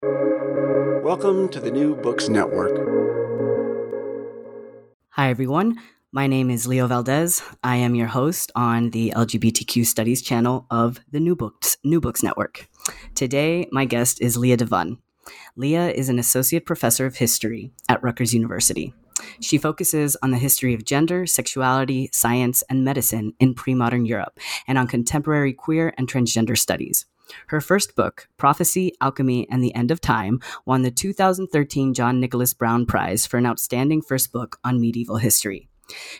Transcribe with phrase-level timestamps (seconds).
[0.00, 2.70] Welcome to the New Books Network.
[5.10, 5.80] Hi, everyone.
[6.12, 7.42] My name is Leo Valdez.
[7.64, 12.22] I am your host on the LGBTQ Studies channel of the New Books, New Books
[12.22, 12.68] Network.
[13.16, 14.98] Today, my guest is Leah DeVun.
[15.56, 18.94] Leah is an associate professor of history at Rutgers University.
[19.40, 24.38] She focuses on the history of gender, sexuality, science, and medicine in pre modern Europe
[24.68, 27.04] and on contemporary queer and transgender studies.
[27.48, 32.54] Her first book, Prophecy, Alchemy, and the End of Time, won the 2013 John Nicholas
[32.54, 35.68] Brown Prize for an outstanding first book on medieval history.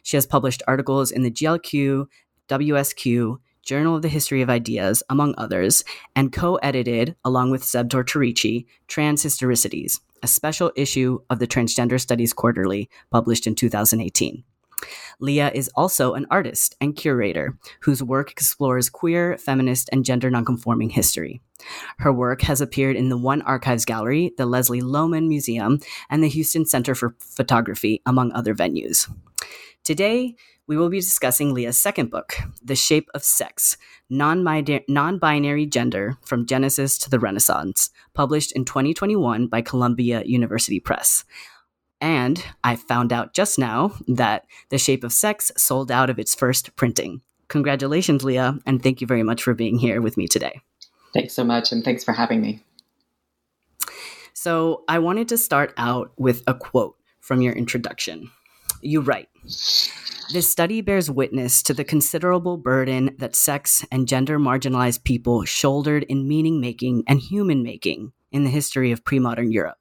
[0.02, 2.06] She has published articles in the GLQ,
[2.48, 5.84] WSQ, Journal of the History of Ideas, among others,
[6.16, 12.32] and co edited, along with Zeb Tortorici, Transhistoricities, a special issue of the Transgender Studies
[12.32, 14.42] Quarterly, published in 2018.
[15.20, 20.90] Leah is also an artist and curator whose work explores queer, feminist, and gender nonconforming
[20.90, 21.40] history.
[21.98, 26.28] Her work has appeared in the One Archives Gallery, the Leslie Lohman Museum, and the
[26.28, 29.12] Houston Center for Photography, among other venues.
[29.82, 33.76] Today, we will be discussing Leah's second book, The Shape of Sex
[34.10, 41.24] Non Binary Gender from Genesis to the Renaissance, published in 2021 by Columbia University Press.
[42.00, 46.34] And I found out just now that The Shape of Sex sold out of its
[46.34, 47.22] first printing.
[47.48, 50.60] Congratulations, Leah, and thank you very much for being here with me today.
[51.14, 52.62] Thanks so much, and thanks for having me.
[54.34, 58.30] So, I wanted to start out with a quote from your introduction.
[58.82, 65.02] You write This study bears witness to the considerable burden that sex and gender marginalized
[65.02, 69.78] people shouldered in meaning making and human making in the history of pre modern Europe.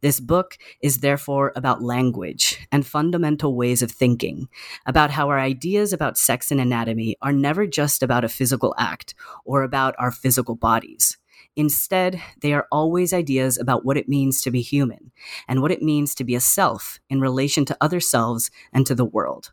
[0.00, 4.48] This book is therefore about language and fundamental ways of thinking,
[4.86, 9.14] about how our ideas about sex and anatomy are never just about a physical act
[9.44, 11.16] or about our physical bodies.
[11.56, 15.12] Instead, they are always ideas about what it means to be human
[15.46, 18.94] and what it means to be a self in relation to other selves and to
[18.94, 19.52] the world.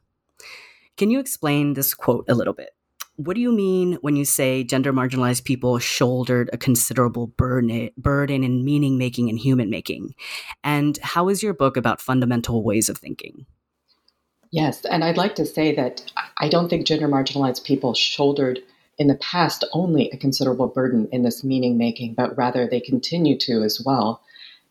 [0.98, 2.72] Can you explain this quote a little bit?
[3.26, 8.44] What do you mean when you say gender marginalized people shouldered a considerable burden, burden
[8.44, 10.16] in meaning making and human making?
[10.64, 13.46] And how is your book about fundamental ways of thinking?
[14.52, 16.04] Yes, and I'd like to say that
[16.40, 18.60] I don't think gender marginalized people shouldered
[18.98, 23.38] in the past only a considerable burden in this meaning making, but rather they continue
[23.40, 24.22] to as well.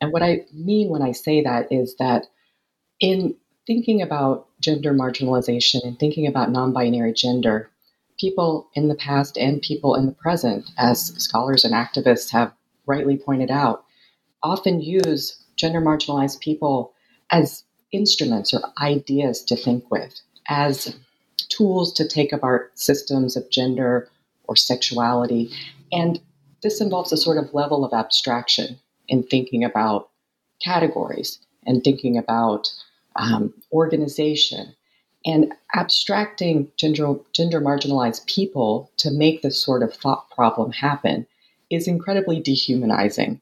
[0.00, 2.26] And what I mean when I say that is that
[3.00, 3.34] in
[3.66, 7.70] thinking about gender marginalization and thinking about non binary gender,
[8.20, 12.52] people in the past and people in the present, as scholars and activists have
[12.86, 13.84] rightly pointed out,
[14.42, 16.92] often use gender marginalized people
[17.30, 20.94] as instruments or ideas to think with, as
[21.48, 24.08] tools to take apart systems of gender
[24.44, 25.50] or sexuality.
[25.90, 26.20] And
[26.62, 30.10] this involves a sort of level of abstraction in thinking about
[30.62, 32.72] categories and thinking about
[33.16, 34.74] um, organization
[35.24, 41.26] and abstracting gender, gender marginalized people to make this sort of thought problem happen
[41.68, 43.40] is incredibly dehumanizing.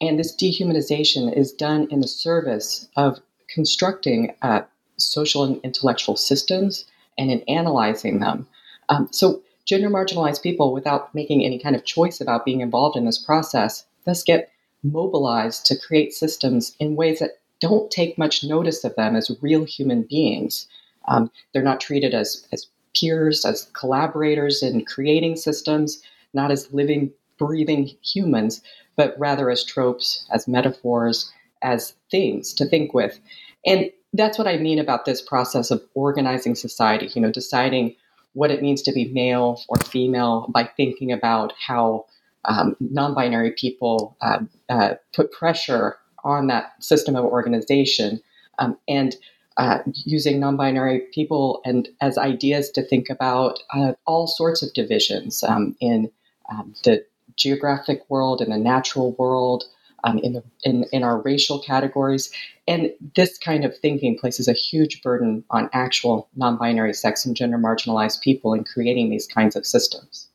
[0.00, 4.62] And this dehumanization is done in the service of constructing uh,
[4.96, 6.84] social and intellectual systems
[7.18, 8.46] and in analyzing them.
[8.88, 13.04] Um, so, gender marginalized people, without making any kind of choice about being involved in
[13.04, 14.50] this process, thus get
[14.82, 19.64] mobilized to create systems in ways that don't take much notice of them as real
[19.64, 20.66] human beings.
[21.10, 22.66] Um, they're not treated as, as
[22.96, 28.62] peers, as collaborators in creating systems, not as living, breathing humans,
[28.96, 31.30] but rather as tropes, as metaphors,
[31.62, 33.20] as things to think with.
[33.66, 37.94] And that's what I mean about this process of organizing society, you know, deciding
[38.32, 42.06] what it means to be male or female by thinking about how
[42.44, 44.38] um, non binary people uh,
[44.68, 48.20] uh, put pressure on that system of organization.
[48.58, 49.16] Um, and
[49.60, 55.44] uh, using non-binary people and as ideas to think about uh, all sorts of divisions
[55.44, 56.10] um, in
[56.50, 57.04] um, the
[57.36, 59.64] geographic world, in the natural world,
[60.02, 62.32] um, in the in, in our racial categories,
[62.66, 67.58] and this kind of thinking places a huge burden on actual non-binary sex and gender
[67.58, 70.28] marginalized people in creating these kinds of systems.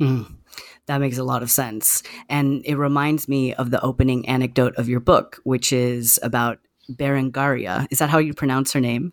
[0.00, 0.32] Mm,
[0.86, 2.04] that makes a lot of sense.
[2.28, 6.60] And it reminds me of the opening anecdote of your book, which is about
[6.90, 7.86] Berengaria.
[7.90, 9.12] Is that how you pronounce her name?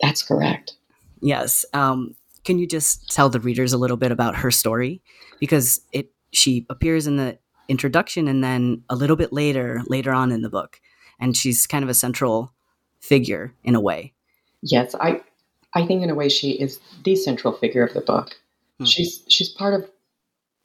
[0.00, 0.74] That's correct.
[1.20, 1.64] Yes.
[1.72, 2.14] Um,
[2.44, 5.02] can you just tell the readers a little bit about her story?
[5.40, 7.38] Because it she appears in the
[7.68, 10.80] introduction and then a little bit later, later on in the book,
[11.18, 12.52] and she's kind of a central
[13.00, 14.12] figure in a way.
[14.62, 15.22] Yes, I
[15.74, 18.36] I think in a way she is the central figure of the book.
[18.78, 18.84] Hmm.
[18.84, 19.88] She's she's part of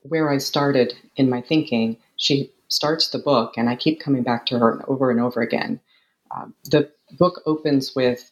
[0.04, 1.98] where I started in my thinking.
[2.16, 5.80] She starts the book, and I keep coming back to her over and over again.
[6.36, 8.32] Um, the book opens with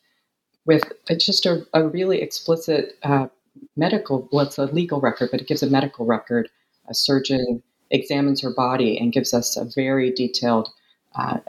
[0.65, 0.83] with
[1.17, 3.27] just a, a really explicit uh,
[3.75, 6.49] medical, well, it's a legal record, but it gives a medical record.
[6.87, 10.69] A surgeon examines her body and gives us a very detailed
[11.15, 11.39] uh,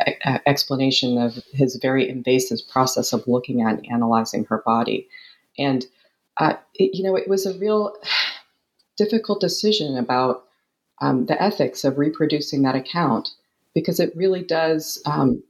[0.47, 5.08] explanation of his very invasive process of looking at and analyzing her body.
[5.58, 5.85] And,
[6.38, 7.94] uh, it, you know, it was a real
[8.97, 10.44] difficult decision about
[11.02, 13.31] um, the ethics of reproducing that account
[13.75, 15.43] because it really does, um,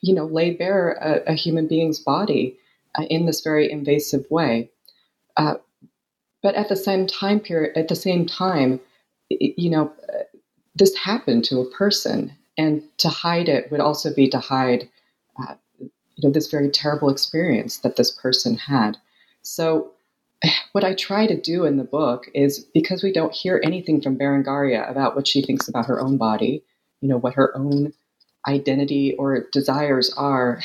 [0.00, 2.56] you know, lay bare a, a human being's body
[2.98, 4.70] uh, in this very invasive way.
[5.36, 5.54] Uh,
[6.42, 8.80] but at the same time period, at the same time,
[9.28, 9.92] you know,
[10.74, 14.88] this happened to a person, and to hide it would also be to hide,
[15.40, 15.90] uh, you
[16.22, 18.96] know, this very terrible experience that this person had.
[19.42, 19.92] So,
[20.72, 24.16] what I try to do in the book is because we don't hear anything from
[24.16, 26.62] Berengaria about what she thinks about her own body,
[27.00, 27.92] you know, what her own
[28.48, 30.60] identity or desires are.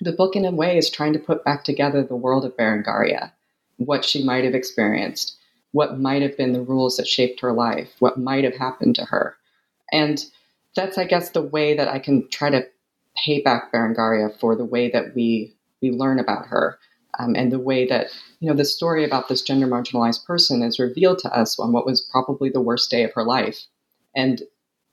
[0.00, 3.32] The book, in a way, is trying to put back together the world of Berengaria,
[3.76, 5.36] what she might have experienced,
[5.72, 9.04] what might have been the rules that shaped her life, what might have happened to
[9.04, 9.36] her.
[9.92, 10.24] And
[10.74, 12.66] that's, I guess, the way that I can try to
[13.16, 16.78] pay back Berengaria for the way that we we learn about her.
[17.18, 18.06] Um, and the way that
[18.38, 21.84] you know the story about this gender marginalized person is revealed to us on what
[21.84, 23.66] was probably the worst day of her life
[24.14, 24.42] and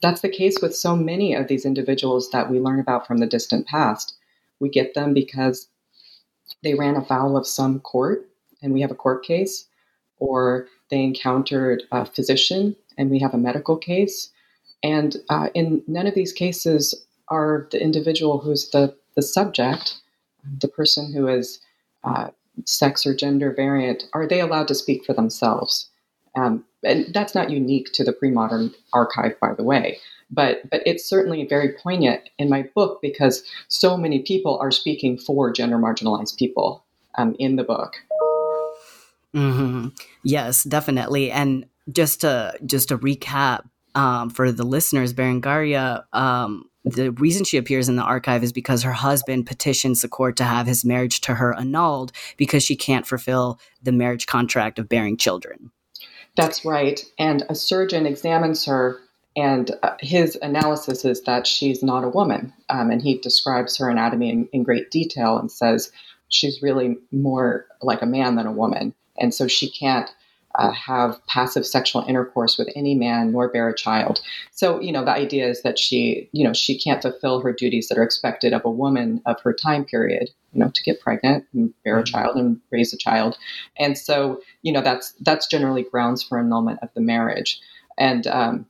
[0.01, 3.27] that's the case with so many of these individuals that we learn about from the
[3.27, 4.17] distant past
[4.59, 5.67] we get them because
[6.63, 8.27] they ran afoul of some court
[8.61, 9.65] and we have a court case
[10.19, 14.31] or they encountered a physician and we have a medical case.
[14.83, 19.95] And uh, in none of these cases are the individual who's the, the subject,
[20.59, 21.59] the person who is
[22.03, 22.29] uh,
[22.65, 25.89] sex or gender variant, are they allowed to speak for themselves?
[26.37, 29.99] Um, and that's not unique to the pre-modern archive, by the way.
[30.29, 35.17] But but it's certainly very poignant in my book because so many people are speaking
[35.17, 36.83] for gender marginalized people
[37.17, 37.95] um, in the book.
[39.33, 39.89] Mm-hmm.
[40.23, 41.31] Yes, definitely.
[41.31, 47.57] And just to just to recap um, for the listeners, Berengaria, um, the reason she
[47.57, 51.21] appears in the archive is because her husband petitions the court to have his marriage
[51.21, 55.71] to her annulled because she can't fulfill the marriage contract of bearing children.
[56.37, 57.03] That's right.
[57.19, 58.99] And a surgeon examines her,
[59.35, 62.53] and uh, his analysis is that she's not a woman.
[62.69, 65.91] Um, and he describes her anatomy in, in great detail and says
[66.29, 70.09] she's really more like a man than a woman and so she can't
[70.57, 74.19] uh, have passive sexual intercourse with any man nor bear a child.
[74.51, 77.87] So, you know, the idea is that she, you know, she can't fulfill her duties
[77.87, 81.45] that are expected of a woman of her time period, you know, to get pregnant
[81.53, 82.11] and bear a mm-hmm.
[82.11, 83.37] child and raise a child.
[83.77, 87.59] And so, you know, that's that's generally grounds for annulment of the marriage.
[87.97, 88.65] And um,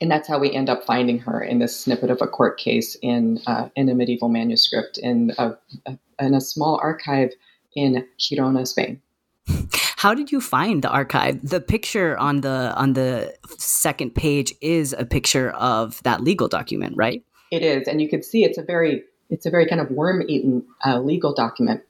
[0.00, 2.96] and that's how we end up finding her in this snippet of a court case
[3.02, 7.32] in uh, in a medieval manuscript in a, a in a small archive
[7.74, 9.00] in Girona, Spain.
[10.04, 11.40] How did you find the archive?
[11.48, 16.92] The picture on the on the second page is a picture of that legal document,
[16.94, 17.24] right?
[17.50, 20.62] It is, and you can see it's a very it's a very kind of worm-eaten
[20.84, 21.80] uh, legal document.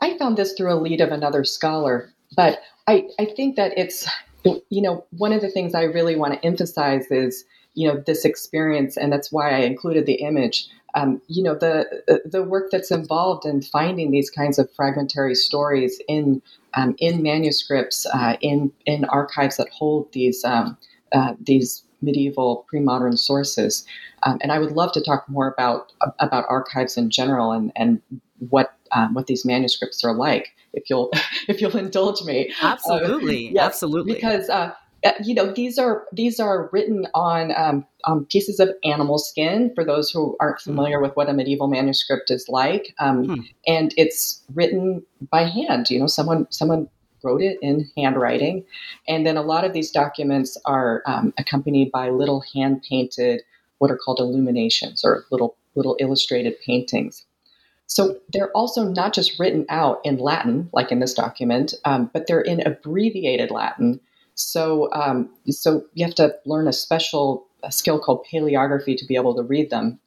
[0.00, 4.08] I found this through a lead of another scholar, but I I think that it's
[4.44, 8.24] you know one of the things I really want to emphasize is you know this
[8.24, 12.90] experience, and that's why I included the image um, you know the the work that's
[12.90, 16.42] involved in finding these kinds of fragmentary stories in
[16.74, 20.76] um, in manuscripts uh, in in archives that hold these um,
[21.12, 23.86] uh, these medieval pre-modern sources.
[24.24, 28.00] Um, and I would love to talk more about about archives in general and and
[28.50, 31.10] what um, what these manuscripts are like if you'll
[31.48, 32.52] if you'll indulge me.
[32.60, 33.48] Absolutely.
[33.48, 34.14] uh, yes, absolutely.
[34.14, 34.74] because uh, uh,
[35.22, 39.84] you know these are these are written on um, on pieces of animal skin for
[39.84, 40.70] those who aren't hmm.
[40.70, 43.44] familiar with what a medieval manuscript is like um, mm.
[43.66, 46.88] and it's written by hand you know someone someone
[47.24, 48.64] wrote it in handwriting
[49.06, 53.42] and then a lot of these documents are um, accompanied by little hand painted
[53.78, 57.24] what are called illuminations or little little illustrated paintings
[57.86, 62.26] so they're also not just written out in Latin, like in this document, um, but
[62.26, 64.00] they're in abbreviated Latin
[64.42, 69.14] so um, so you have to learn a special a skill called paleography to be
[69.14, 69.98] able to read them.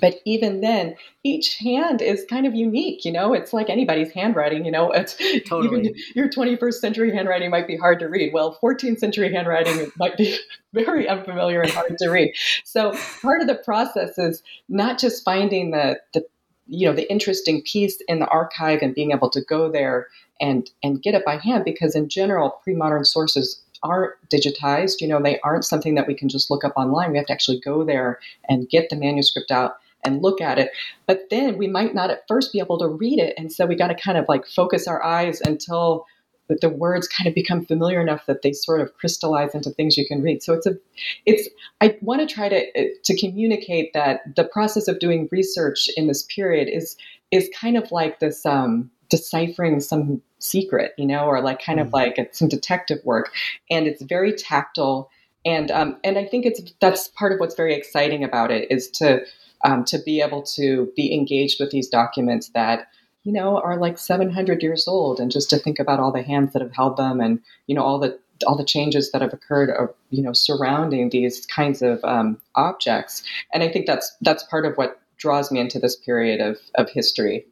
[0.00, 3.34] But even then each hand is kind of unique you know?
[3.34, 4.90] It's like anybody's handwriting you know?
[4.90, 5.16] It's
[5.46, 5.80] totally.
[5.80, 8.32] even your 21st century handwriting might be hard to read.
[8.32, 10.38] Well 14th century handwriting might be
[10.72, 12.34] very unfamiliar and hard to read.
[12.64, 16.24] So part of the process is not just finding the the
[16.66, 20.08] you know the interesting piece in the archive and being able to go there
[20.40, 25.00] and and get it by hand because in general pre-modern sources aren't digitized.
[25.00, 27.10] You know, they aren't something that we can just look up online.
[27.10, 30.70] We have to actually go there and get the manuscript out and look at it.
[31.06, 33.34] But then we might not at first be able to read it.
[33.38, 36.06] And so we got to kind of like focus our eyes until
[36.48, 40.06] the words kind of become familiar enough that they sort of crystallize into things you
[40.06, 40.42] can read.
[40.42, 40.76] So it's a,
[41.24, 41.48] it's,
[41.80, 46.24] I want to try to, to communicate that the process of doing research in this
[46.24, 46.96] period is,
[47.30, 51.86] is kind of like this, um, deciphering some secret, you know, or like kind mm.
[51.86, 53.32] of like it's some detective work.
[53.70, 55.10] And it's very tactile.
[55.44, 58.90] And, um, and I think it's, that's part of what's very exciting about it is
[58.92, 59.20] to,
[59.64, 62.88] um, to be able to be engaged with these documents that
[63.24, 66.52] you know are like 700 years old and just to think about all the hands
[66.52, 69.70] that have held them and you know all the all the changes that have occurred
[69.70, 73.22] uh, you know surrounding these kinds of um, objects.
[73.54, 76.90] And i think that's that's part of what draws me into this period of, of
[76.90, 77.46] history.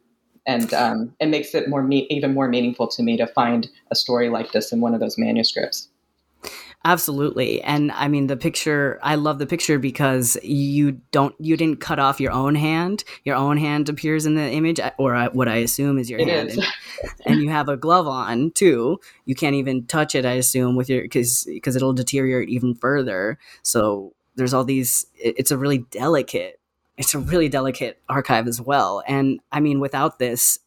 [0.45, 3.95] And um, it makes it more me- even more meaningful to me to find a
[3.95, 5.87] story like this in one of those manuscripts
[6.83, 7.61] Absolutely.
[7.61, 11.99] And I mean the picture I love the picture because you don't you didn't cut
[11.99, 13.03] off your own hand.
[13.23, 16.19] Your own hand appears in the image uh, or uh, what I assume is your
[16.19, 16.49] it hand.
[16.49, 16.57] Is.
[16.57, 16.67] And,
[17.25, 18.99] and, you have a glove on too.
[19.25, 23.37] You can't even touch it I assume with your cuz cuz it'll deteriorate even further.
[23.61, 26.59] So there's all these it's a really delicate
[26.97, 29.03] it's a really delicate archive as well.
[29.07, 30.57] And I mean without this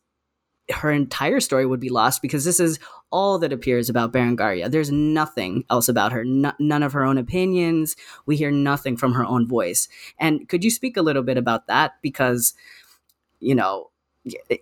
[0.70, 2.78] her entire story would be lost because this is
[3.14, 4.68] all that appears about Berengaria.
[4.68, 7.94] There's nothing else about her, none of her own opinions.
[8.26, 9.86] We hear nothing from her own voice.
[10.18, 11.92] And could you speak a little bit about that?
[12.02, 12.54] Because,
[13.38, 13.90] you know,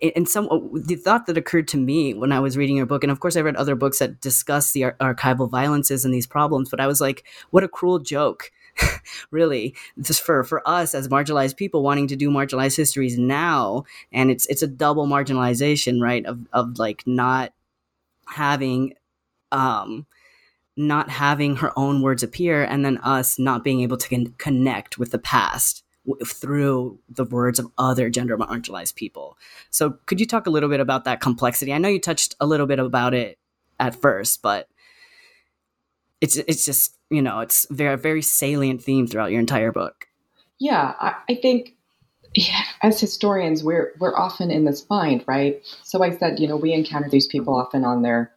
[0.01, 0.47] in some
[0.85, 3.35] the thought that occurred to me when I was reading your book, and of course
[3.35, 6.85] I read other books that discuss the ar- archival violences and these problems, but I
[6.85, 8.51] was like, what a cruel joke
[9.31, 14.31] really just for for us as marginalized people wanting to do marginalized histories now and
[14.31, 17.53] it's it's a double marginalization right of of like not
[18.27, 18.93] having
[19.51, 20.05] um
[20.75, 24.97] not having her own words appear and then us not being able to con- connect
[24.97, 29.37] with the past w- through the words of other gender marginalized people.
[29.69, 31.71] So could you talk a little bit about that complexity?
[31.71, 33.37] I know you touched a little bit about it
[33.79, 34.67] at first but
[36.21, 40.07] it's it's just you know it's very very salient theme throughout your entire book.
[40.59, 41.75] Yeah i, I think
[42.35, 45.61] yeah, as historians we're we're often in this bind right?
[45.83, 48.31] So i said you know we encounter these people often on their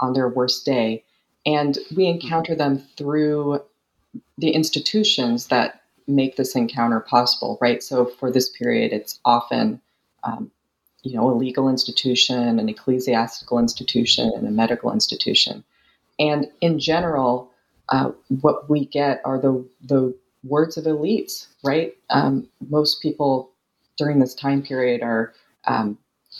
[0.00, 1.04] on their worst day
[1.46, 3.60] and we encounter them through
[4.36, 7.82] the institutions that make this encounter possible right?
[7.82, 9.80] So for this period it's often
[10.24, 10.50] um,
[11.02, 15.64] you know a legal institution an ecclesiastical institution and a medical institution.
[16.18, 17.50] And in general,
[17.90, 20.14] uh, what we get are the the
[20.48, 21.96] words of elites, right?
[22.10, 23.50] Um, most people
[23.96, 25.32] during this time period are
[25.66, 25.98] um,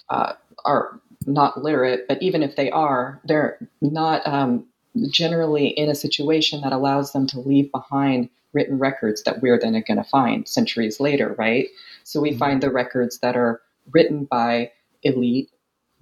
[0.08, 0.34] uh,
[0.64, 4.66] are not literate, but even if they are, they're not um,
[5.10, 9.72] generally in a situation that allows them to leave behind written records that we're then
[9.72, 11.68] going to find centuries later, right?
[12.04, 12.38] So we mm-hmm.
[12.38, 13.60] find the records that are
[13.90, 14.72] written by
[15.02, 15.50] elite,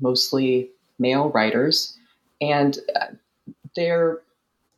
[0.00, 1.98] mostly male writers,
[2.40, 3.06] and uh,
[3.75, 4.20] they're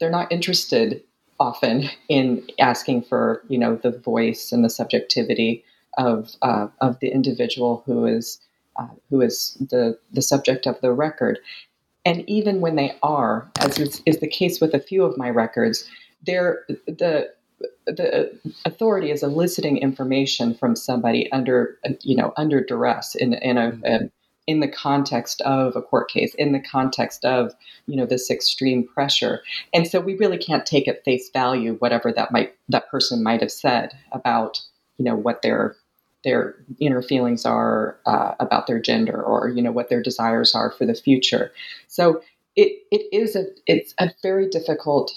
[0.01, 1.03] they're not interested
[1.41, 5.65] often in asking for you know the voice and the subjectivity
[5.97, 8.41] of uh, of the individual who is
[8.77, 11.39] uh, who is the the subject of the record.
[12.05, 15.29] And even when they are, as is, is the case with a few of my
[15.29, 15.87] records,
[16.25, 17.31] they're the
[17.87, 23.79] the authority is eliciting information from somebody under you know under duress in in a,
[23.85, 24.11] a
[24.49, 27.55] in the context of a court case, in the context of
[27.87, 29.43] you know this extreme pressure,
[29.75, 33.43] and so we really can't take at face value whatever that might that person might
[33.43, 34.61] have said about
[34.97, 35.77] you know what their
[36.25, 40.71] their inner feelings are uh, about their gender or you know what their desires are
[40.73, 41.53] for the future.
[41.87, 42.23] So
[42.57, 45.13] it it is a it's a very difficult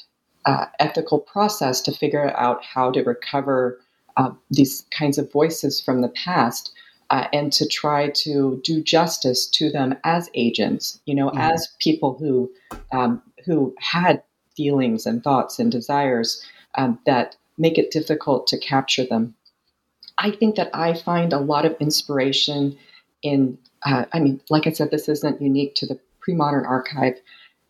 [0.46, 3.80] uh, ethical process to figure out how to recover
[4.18, 6.74] uh, these kinds of voices from the past
[7.12, 11.40] uh, and to try to do justice to them as agents, you know, mm-hmm.
[11.40, 12.50] as people who
[12.92, 14.24] um, who had
[14.56, 16.44] feelings and thoughts and desires
[16.76, 19.36] um, that make it difficult to capture them.
[20.18, 22.78] I think that I find a lot of inspiration
[23.22, 23.58] in.
[23.86, 27.16] Uh, I mean, like I said, this isn't unique to the pre-modern archive.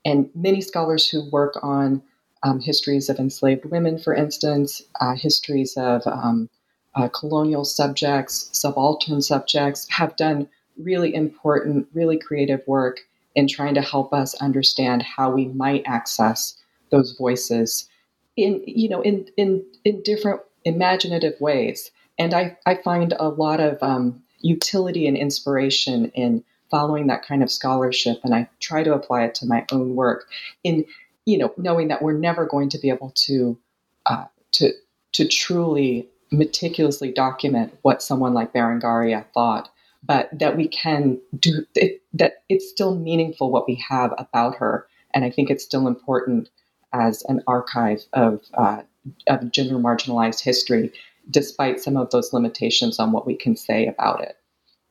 [0.03, 2.01] and many scholars who work on
[2.43, 6.49] um, histories of enslaved women, for instance, uh, histories of um,
[6.95, 13.01] uh, colonial subjects, subaltern subjects, have done really important, really creative work
[13.35, 16.57] in trying to help us understand how we might access
[16.89, 17.87] those voices
[18.35, 21.91] in you know in in in different imaginative ways.
[22.19, 27.41] And I, I find a lot of um, utility and inspiration in following that kind
[27.41, 30.27] of scholarship, and I try to apply it to my own work
[30.63, 30.85] in
[31.25, 33.57] you know knowing that we're never going to be able to
[34.05, 34.71] uh, to
[35.13, 39.69] to truly meticulously document what someone like Berengaria thought,
[40.03, 44.87] but that we can do it, that it's still meaningful what we have about her,
[45.13, 46.49] and I think it's still important
[46.93, 48.81] as an archive of uh,
[49.27, 50.91] of gender marginalized history,
[51.29, 54.37] despite some of those limitations on what we can say about it.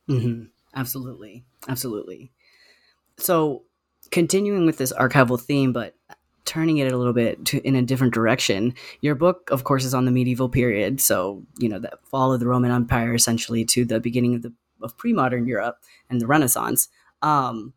[0.09, 0.45] Mm-hmm.
[0.75, 2.33] Absolutely, absolutely.
[3.19, 3.65] So,
[4.11, 5.95] continuing with this archival theme, but
[6.45, 8.75] turning it a little bit to, in a different direction.
[9.01, 12.41] Your book, of course, is on the medieval period, so you know the fall of
[12.41, 15.79] the Roman Empire, essentially, to the beginning of the of pre-modern Europe
[16.09, 16.89] and the Renaissance.
[17.23, 17.75] Um,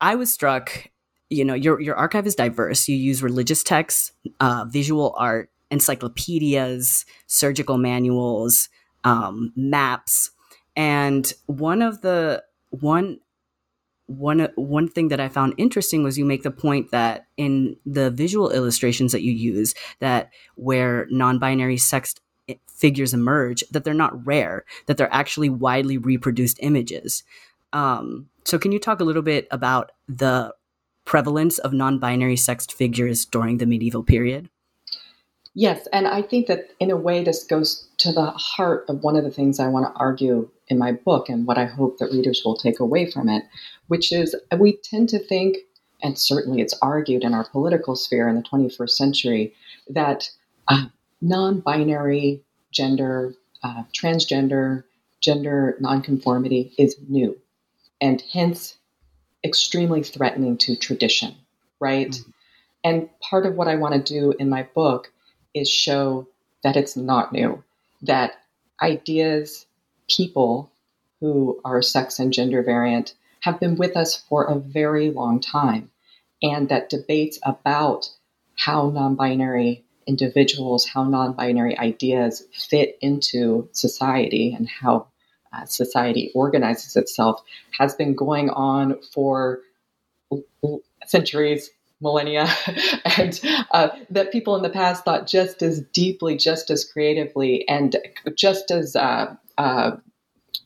[0.00, 0.88] I was struck.
[1.30, 2.88] You know, your your archive is diverse.
[2.88, 8.68] You use religious texts, uh, visual art, encyclopedias, surgical manuals,
[9.04, 10.30] um, maps,
[10.76, 13.18] and one of the one
[14.18, 18.10] one one thing that I found interesting was you make the point that in the
[18.10, 22.14] visual illustrations that you use that where non-binary sex
[22.66, 27.22] figures emerge that they're not rare that they're actually widely reproduced images.
[27.72, 30.54] Um, so can you talk a little bit about the
[31.04, 34.48] prevalence of non-binary sexed figures during the medieval period?
[35.54, 39.16] Yes, and I think that in a way this goes to the heart of one
[39.16, 42.10] of the things I want to argue in my book and what I hope that
[42.10, 43.44] readers will take away from it,
[43.86, 45.58] which is we tend to think,
[46.02, 49.54] and certainly it's argued in our political sphere in the 21st century,
[49.88, 50.28] that
[50.66, 50.86] uh,
[51.20, 54.82] non binary gender, uh, transgender,
[55.20, 57.38] gender nonconformity is new
[58.02, 58.76] and hence
[59.44, 61.36] extremely threatening to tradition,
[61.80, 62.10] right?
[62.10, 62.30] Mm-hmm.
[62.84, 65.12] And part of what I want to do in my book
[65.54, 66.26] is show
[66.64, 67.62] that it's not new,
[68.02, 68.40] that
[68.82, 69.66] ideas,
[70.16, 70.72] people
[71.20, 75.90] who are sex and gender variant have been with us for a very long time,
[76.42, 78.08] and that debates about
[78.56, 85.06] how non binary individuals, how non binary ideas fit into society and how
[85.52, 87.42] uh, society organizes itself
[87.78, 89.60] has been going on for
[91.06, 91.70] centuries,
[92.00, 92.48] millennia,
[93.18, 97.96] and uh, that people in the past thought just as deeply, just as creatively, and
[98.34, 99.92] just as uh, uh,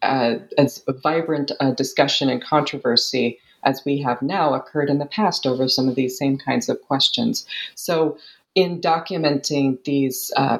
[0.02, 5.46] uh as vibrant a discussion and controversy as we have now occurred in the past
[5.46, 7.46] over some of these same kinds of questions.
[7.74, 8.16] So,
[8.54, 10.58] in documenting these uh,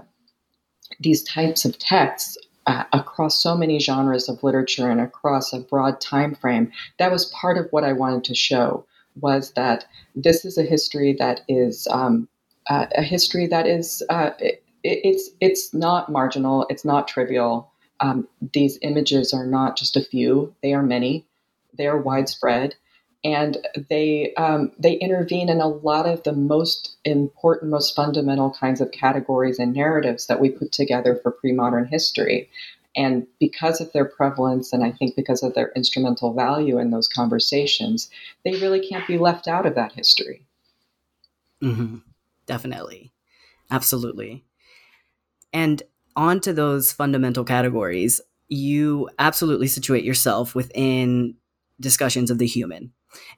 [1.00, 6.00] these types of texts, uh, across so many genres of literature and across a broad
[6.00, 8.84] time frame that was part of what i wanted to show
[9.20, 12.28] was that this is a history that is um,
[12.68, 16.66] uh, a history that is uh, it, it's it's not marginal.
[16.70, 17.72] It's not trivial.
[18.00, 21.24] Um, these images are not just a few; they are many.
[21.76, 22.74] They are widespread,
[23.24, 23.58] and
[23.90, 28.92] they um, they intervene in a lot of the most important, most fundamental kinds of
[28.92, 32.48] categories and narratives that we put together for pre-modern history.
[32.94, 37.08] And because of their prevalence, and I think because of their instrumental value in those
[37.08, 38.08] conversations,
[38.42, 40.42] they really can't be left out of that history.
[41.62, 41.96] Mm-hmm.
[42.46, 43.12] Definitely.
[43.70, 44.44] Absolutely.
[45.52, 45.82] And
[46.16, 51.34] on to those fundamental categories, you absolutely situate yourself within
[51.78, 52.92] discussions of the human.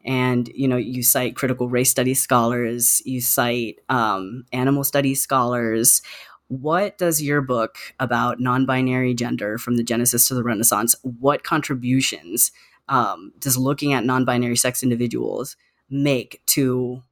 [0.04, 6.02] And you know, you cite critical race studies scholars, you cite um, animal studies scholars,
[6.48, 12.50] what does your book about non-binary gender from the genesis to the renaissance what contributions
[12.88, 15.56] um, does looking at non-binary sex individuals
[15.90, 17.02] make to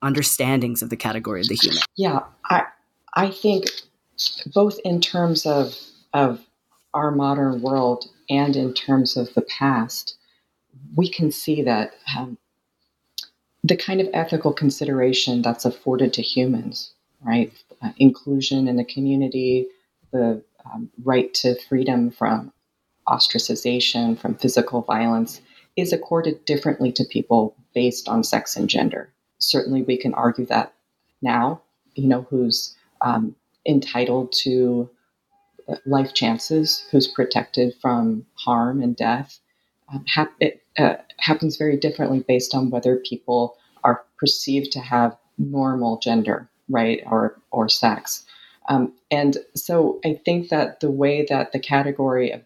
[0.00, 2.62] understandings of the category of the human yeah i
[3.14, 3.64] i think
[4.54, 5.76] both in terms of
[6.12, 6.44] of
[6.94, 10.16] our modern world and in terms of the past
[10.96, 12.38] we can see that um,
[13.62, 17.52] the kind of ethical consideration that's afforded to humans right
[17.82, 19.66] uh, inclusion in the community,
[20.12, 22.52] the um, right to freedom from
[23.06, 25.40] ostracization, from physical violence,
[25.76, 29.10] is accorded differently to people based on sex and gender.
[29.38, 30.74] Certainly, we can argue that
[31.22, 31.60] now,
[31.94, 33.34] you know, who's um,
[33.66, 34.90] entitled to
[35.68, 39.38] uh, life chances, who's protected from harm and death,
[39.92, 45.16] um, hap- it uh, happens very differently based on whether people are perceived to have
[45.38, 48.24] normal gender, right, or or sex.
[48.68, 52.42] Um, and so I think that the way that the category of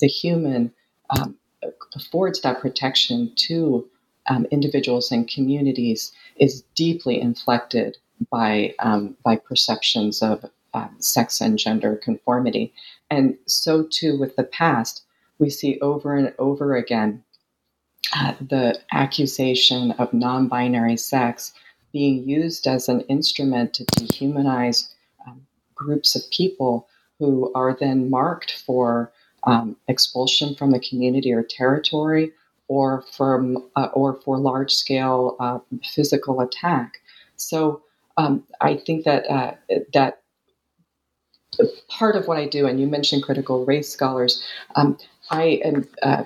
[0.00, 0.72] the human
[1.10, 1.36] um,
[1.94, 3.86] affords that protection to
[4.28, 7.96] um, individuals and communities is deeply inflected
[8.30, 10.44] by um, by perceptions of
[10.76, 12.72] uh, sex and gender conformity,
[13.10, 15.02] and so too with the past.
[15.38, 17.22] We see over and over again
[18.14, 21.52] uh, the accusation of non-binary sex
[21.92, 24.88] being used as an instrument to dehumanize
[25.26, 29.12] um, groups of people who are then marked for
[29.44, 32.32] um, expulsion from the community or territory
[32.68, 35.58] or from uh, or for large scale uh,
[35.94, 37.00] physical attack.
[37.36, 37.82] So
[38.16, 39.54] um, I think that uh,
[39.92, 40.22] that
[41.88, 44.42] part of what I do, and you mentioned critical race scholars,
[44.74, 44.98] um,
[45.30, 46.24] I am uh,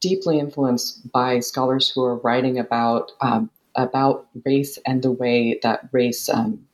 [0.00, 5.88] deeply influenced by scholars who are writing about um, about race and the way that
[5.92, 6.66] race um,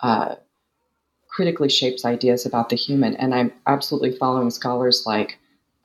[0.00, 0.34] uh,
[1.28, 3.14] critically shapes ideas about the human.
[3.16, 5.38] And I'm absolutely following scholars like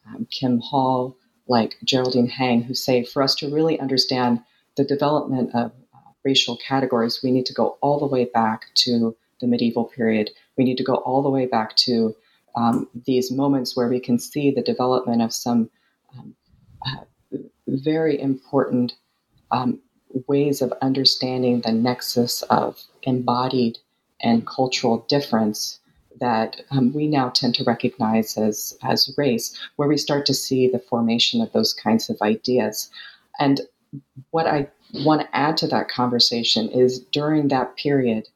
[0.08, 1.16] um, Kim Hall,
[1.48, 4.42] like Geraldine Heng, who say for us to really understand
[4.76, 9.16] the development of uh, racial categories, we need to go all the way back to
[9.40, 10.32] the medieval period.
[10.58, 12.16] We need to go all the way back to
[12.56, 15.70] um, these moments where we can see the development of some
[16.18, 16.36] um,
[16.86, 17.38] uh,
[17.68, 18.94] very important
[19.52, 19.80] um,
[20.28, 23.78] ways of understanding the nexus of embodied
[24.22, 25.80] and cultural difference
[26.20, 30.68] that um, we now tend to recognize as, as race, where we start to see
[30.68, 32.90] the formation of those kinds of ideas.
[33.40, 33.62] And
[34.32, 38.30] what I want to add to that conversation is during that period,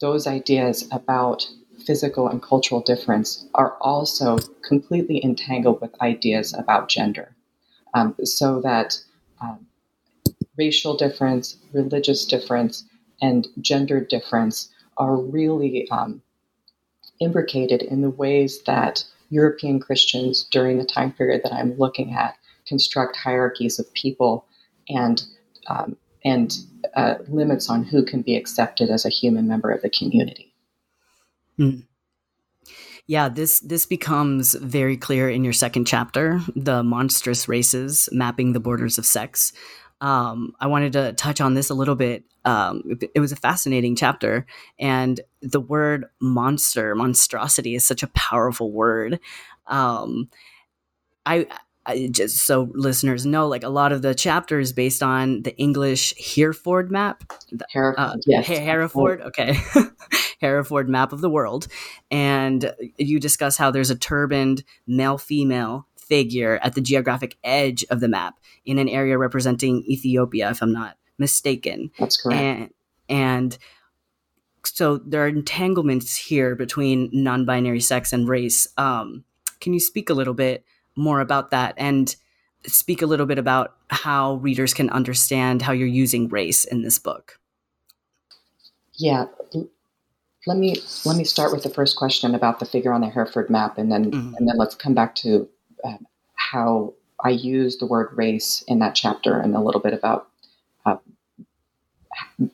[0.00, 1.48] those ideas about
[1.86, 7.34] physical and cultural difference are also completely entangled with ideas about gender.
[7.94, 8.98] Um, so that
[9.40, 9.66] um,
[10.56, 12.84] racial difference, religious difference,
[13.22, 16.22] and gender difference are really um,
[17.20, 22.36] imbricated in the ways that European Christians during the time period that I'm looking at
[22.66, 24.44] construct hierarchies of people
[24.88, 25.22] and
[25.68, 26.58] um, and
[26.96, 30.52] uh, limits on who can be accepted as a human member of the community.
[31.56, 31.80] Hmm.
[33.06, 38.60] Yeah, this this becomes very clear in your second chapter, the monstrous races mapping the
[38.60, 39.52] borders of sex.
[40.00, 42.24] Um, I wanted to touch on this a little bit.
[42.44, 44.44] Um, it, it was a fascinating chapter,
[44.80, 49.20] and the word monster, monstrosity, is such a powerful word.
[49.68, 50.28] Um,
[51.24, 51.46] I,
[51.86, 56.14] I, just so listeners know, like a lot of the chapters based on the English
[56.18, 57.22] Hereford map.
[57.70, 58.46] Hereford, uh, yes.
[58.46, 59.58] Hereford, okay.
[60.40, 61.68] Hereford map of the world.
[62.10, 68.00] And you discuss how there's a turbaned male female figure at the geographic edge of
[68.00, 71.90] the map in an area representing Ethiopia, if I'm not mistaken.
[71.98, 72.40] That's correct.
[72.40, 72.70] And,
[73.08, 73.58] and
[74.64, 78.66] so there are entanglements here between non-binary sex and race.
[78.76, 79.24] Um,
[79.60, 80.64] can you speak a little bit
[80.96, 82.16] more about that and
[82.66, 86.98] speak a little bit about how readers can understand how you're using race in this
[86.98, 87.38] book?
[88.94, 89.26] Yeah,
[90.46, 93.50] let me let me start with the first question about the figure on the Hereford
[93.50, 94.34] map, and then mm-hmm.
[94.36, 95.48] and then let's come back to
[95.84, 95.98] uh,
[96.34, 100.28] how I use the word race in that chapter and a little bit about
[100.84, 100.96] uh,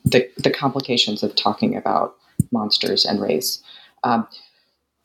[0.05, 2.17] the, the complications of talking about
[2.51, 3.63] monsters and race.
[4.05, 4.27] Um,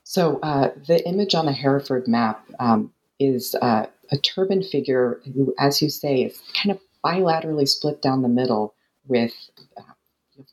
[0.04, 5.53] so uh, the image on the Hereford map um, is uh, a turban figure who,
[5.60, 8.73] as you say, is kind of bilaterally split down the middle
[9.08, 9.34] with
[9.77, 10.43] uh,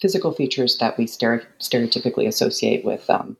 [0.00, 3.36] physical features that we stere- stereotypically associate with um,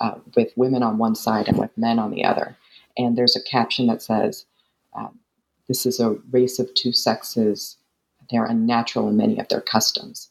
[0.00, 2.56] uh, with women on one side and with men on the other
[2.98, 4.44] and there's a caption that says,
[4.94, 5.20] um,
[5.68, 7.76] This is a race of two sexes.
[8.30, 10.30] They're unnatural in many of their customs.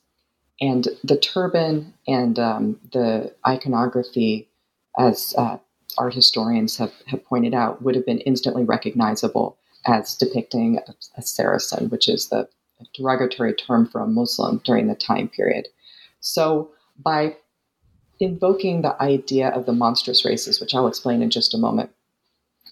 [0.60, 4.50] And the turban and um, the iconography,
[5.00, 5.58] as uh,
[5.98, 11.22] art historians have, have pointed out, would have been instantly recognizable as depicting a, a
[11.22, 12.48] Saracen, which is the
[12.94, 15.68] derogatory term for a Muslim during the time period.
[16.20, 17.38] So, by
[18.20, 21.92] invoking the idea of the monstrous races, which I'll explain in just a moment,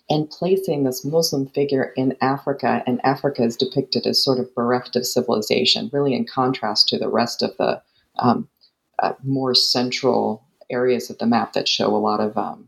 [0.09, 4.95] and placing this Muslim figure in Africa, and Africa is depicted as sort of bereft
[4.95, 7.81] of civilization, really in contrast to the rest of the
[8.17, 8.47] um,
[8.99, 12.67] uh, more central areas of the map that show a lot of um,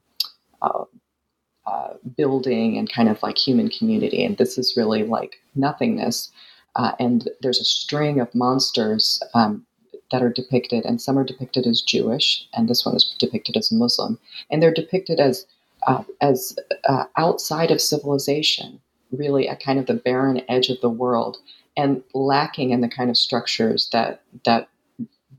[0.61, 4.23] uh, building and kind of like human community.
[4.23, 6.31] And this is really like nothingness.
[6.75, 9.65] Uh, and there's a string of monsters um,
[10.11, 13.71] that are depicted, and some are depicted as Jewish, and this one is depicted as
[13.71, 14.17] Muslim.
[14.49, 15.45] And they're depicted as
[15.87, 16.55] uh, as
[16.87, 18.79] uh, outside of civilization.
[19.11, 21.37] really at kind of the barren edge of the world
[21.75, 24.69] and lacking in the kind of structures that that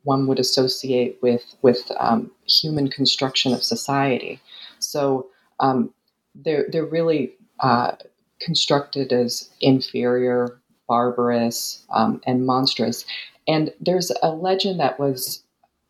[0.05, 4.41] one would associate with with um, human construction of society.
[4.81, 5.29] So
[5.61, 5.93] um,
[6.35, 7.93] they're they're really uh,
[8.41, 13.05] constructed as inferior, barbarous, um, and monstrous.
[13.47, 15.43] And there's a legend that was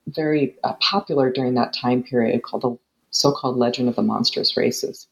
[0.07, 2.79] very uh, popular during that time period called the
[3.11, 5.07] so-called legend of the monstrous races.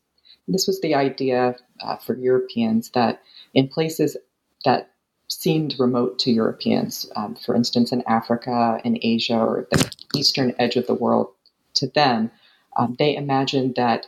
[0.49, 3.21] This was the idea uh, for Europeans that
[3.53, 4.17] in places
[4.65, 4.91] that
[5.29, 10.77] seemed remote to Europeans, um, for instance, in Africa and Asia or the eastern edge
[10.77, 11.29] of the world,
[11.75, 12.31] to them,
[12.77, 14.07] um, they imagined that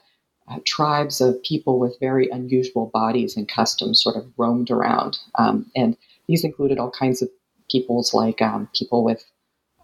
[0.48, 5.18] uh, tribes of people with very unusual bodies and customs sort of roamed around.
[5.34, 7.28] Um, and these included all kinds of
[7.70, 9.24] peoples, like um, people with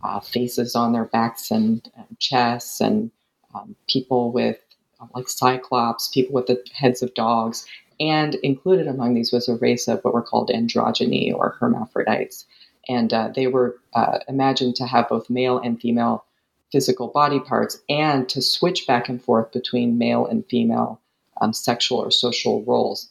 [0.02, 3.10] uh, faces on their backs and, and chests, and
[3.54, 4.58] um, people with
[5.00, 7.66] uh, like cyclops, people with the heads of dogs.
[8.00, 12.44] And included among these was a race of what were called androgyny or hermaphrodites.
[12.88, 16.24] And uh, they were uh, imagined to have both male and female
[16.74, 21.00] physical body parts and to switch back and forth between male and female
[21.40, 23.10] um, sexual or social roles.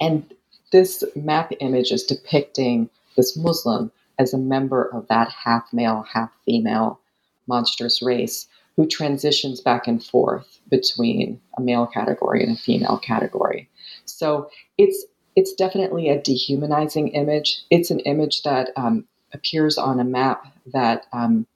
[0.00, 0.32] And
[0.70, 6.30] this map image is depicting this Muslim as a member of that half male, half
[6.44, 7.00] female
[7.48, 13.68] monstrous race who transitions back and forth between a male category and a female category.
[14.04, 15.04] So it's
[15.34, 17.64] it's definitely a dehumanizing image.
[17.68, 21.46] It's an image that um, appears on a map that um,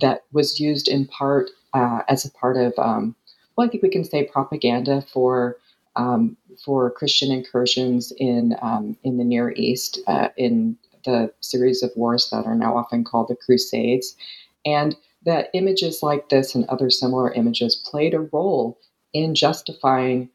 [0.00, 3.14] that was used in part uh, as a part of, um,
[3.56, 5.56] well, I think we can say propaganda for
[5.94, 11.90] um, for Christian incursions in um, in the Near East uh, in the series of
[11.96, 14.16] wars that are now often called the Crusades,
[14.64, 18.78] and that images like this and other similar images played a role
[19.12, 20.30] in justifying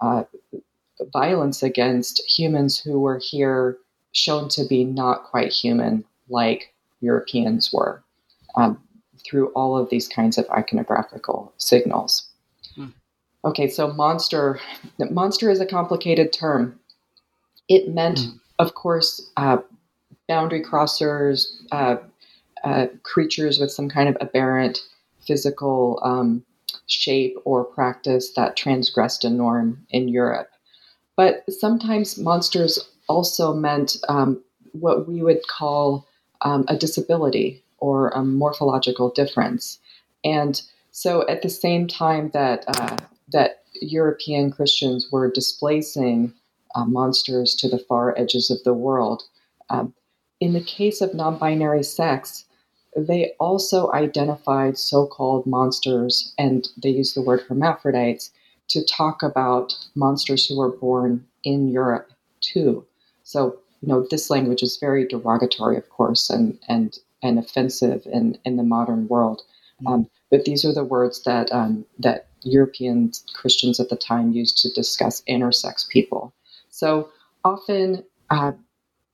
[0.00, 0.24] uh,
[1.12, 3.76] violence against humans who were here
[4.12, 8.02] shown to be not quite human like Europeans were.
[8.56, 8.82] Um,
[9.24, 12.28] through all of these kinds of iconographical signals.
[12.74, 12.88] Hmm.
[13.44, 14.60] Okay, so monster.
[14.98, 16.78] Monster is a complicated term.
[17.68, 18.36] It meant, hmm.
[18.58, 19.58] of course, uh,
[20.28, 21.96] boundary crossers, uh,
[22.64, 24.80] uh, creatures with some kind of aberrant
[25.26, 26.44] physical um,
[26.86, 30.50] shape or practice that transgressed a norm in Europe.
[31.16, 36.06] But sometimes monsters also meant um, what we would call
[36.40, 39.80] um, a disability or a morphological difference.
[40.24, 42.96] And so, at the same time that uh,
[43.32, 46.32] that European Christians were displacing
[46.76, 49.24] uh, monsters to the far edges of the world,
[49.68, 49.92] um,
[50.38, 52.44] in the case of non-binary sex,
[52.96, 58.30] they also identified so-called monsters, and they use the word hermaphrodites
[58.68, 62.86] to talk about monsters who were born in Europe too.
[63.24, 68.38] So, you know, this language is very derogatory, of course, and and and offensive in,
[68.44, 69.42] in the modern world.
[69.80, 69.86] Mm-hmm.
[69.86, 74.58] Um, but these are the words that um, that European Christians at the time used
[74.58, 76.32] to discuss intersex people.
[76.70, 77.10] So
[77.44, 78.52] often, uh,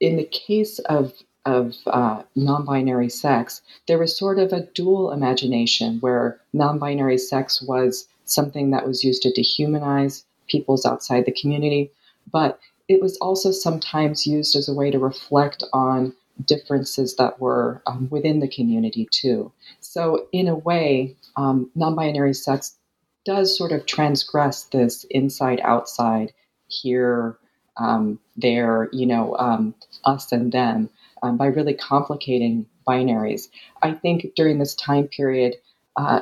[0.01, 1.13] in the case of
[1.45, 8.07] of uh, non-binary sex, there was sort of a dual imagination where non-binary sex was
[8.25, 11.91] something that was used to dehumanize peoples outside the community,
[12.31, 17.83] but it was also sometimes used as a way to reflect on differences that were
[17.87, 19.53] um, within the community too.
[19.81, 22.77] So, in a way, um, non binary sex
[23.25, 26.33] does sort of transgress this inside outside,
[26.69, 27.39] here,
[27.77, 29.75] um, there, you know, um,
[30.05, 30.89] us and them,
[31.23, 33.49] um, by really complicating binaries.
[33.83, 35.57] I think during this time period,
[35.97, 36.21] uh,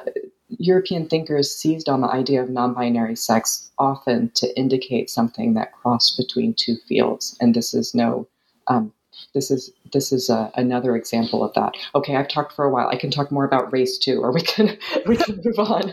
[0.48, 5.72] European thinkers seized on the idea of non binary sex often to indicate something that
[5.72, 7.36] crossed between two fields.
[7.40, 8.28] And this is no
[8.68, 8.92] um,
[9.36, 11.74] this is this is uh, another example of that.
[11.94, 12.88] Okay, I've talked for a while.
[12.88, 15.92] I can talk more about race too, or we can we can move on.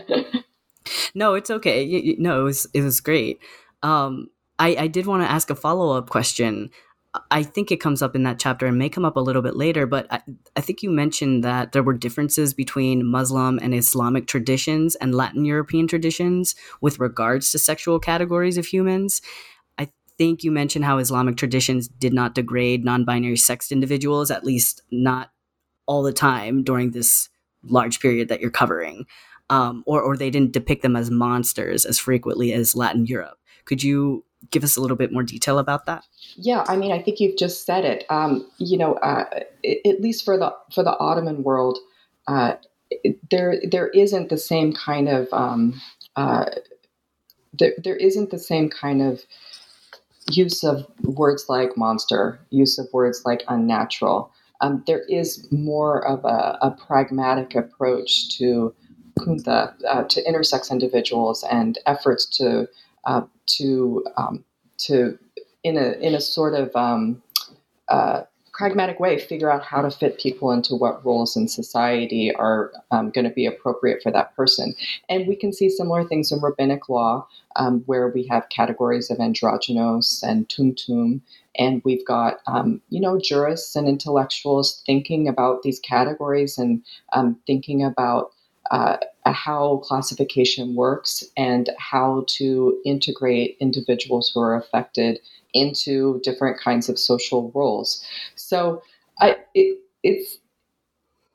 [1.14, 2.16] no, it's okay.
[2.18, 3.38] no, it was it was great.
[3.82, 6.70] Um, I, I did want to ask a follow up question.
[7.30, 9.54] I think it comes up in that chapter and may come up a little bit
[9.54, 10.20] later, but I,
[10.56, 15.44] I, think you mentioned that there were differences between Muslim and Islamic traditions and Latin
[15.44, 19.22] European traditions with regards to sexual categories of humans
[20.18, 24.82] think you mentioned how Islamic traditions did not degrade non binary sexed individuals, at least
[24.90, 25.30] not
[25.86, 27.28] all the time during this
[27.62, 29.06] large period that you're covering.
[29.50, 33.38] Um, or, or they didn't depict them as monsters as frequently as Latin Europe.
[33.66, 36.04] Could you give us a little bit more detail about that?
[36.36, 38.04] Yeah, I mean, I think you've just said it.
[38.08, 39.24] Um, you know, uh,
[39.64, 41.78] at least for the for the Ottoman world,
[42.26, 42.54] uh,
[43.30, 45.80] there there isn't the same kind of um,
[46.16, 46.46] uh,
[47.58, 49.22] there there isn't the same kind of
[50.30, 54.32] use of words like monster, use of words like unnatural.
[54.60, 58.74] Um, there is more of a, a pragmatic approach to
[59.18, 62.68] khuntha, uh, to intersex individuals, and efforts to
[63.04, 64.44] uh, to um,
[64.78, 65.18] to
[65.62, 67.22] in a in a sort of um,
[67.88, 68.22] uh,
[68.54, 73.10] pragmatic way figure out how to fit people into what roles in society are um,
[73.10, 74.74] going to be appropriate for that person.
[75.08, 79.18] And we can see similar things in rabbinic law, um, where we have categories of
[79.18, 81.20] androgynous and tumtum,
[81.58, 87.36] and we've got um, you know jurists and intellectuals thinking about these categories and um,
[87.46, 88.32] thinking about
[88.70, 88.96] uh,
[89.26, 95.18] how classification works and how to integrate individuals who are affected
[95.52, 98.04] into different kinds of social roles.
[98.34, 98.82] So
[99.20, 100.38] I, it, it's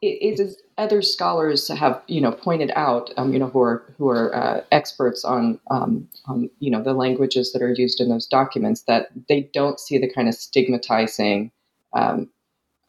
[0.02, 3.84] it, it is other scholars have you know pointed out um, you know who are
[3.98, 8.10] who are uh, experts on um, on you know the languages that are used in
[8.10, 11.52] those documents that they don't see the kind of stigmatizing
[11.94, 12.30] um,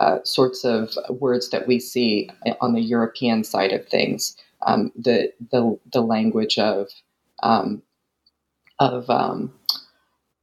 [0.00, 4.36] uh, sorts of words that we see on the European side of things.
[4.66, 6.88] Um, the the the language of
[7.42, 7.82] um,
[8.78, 9.52] of um,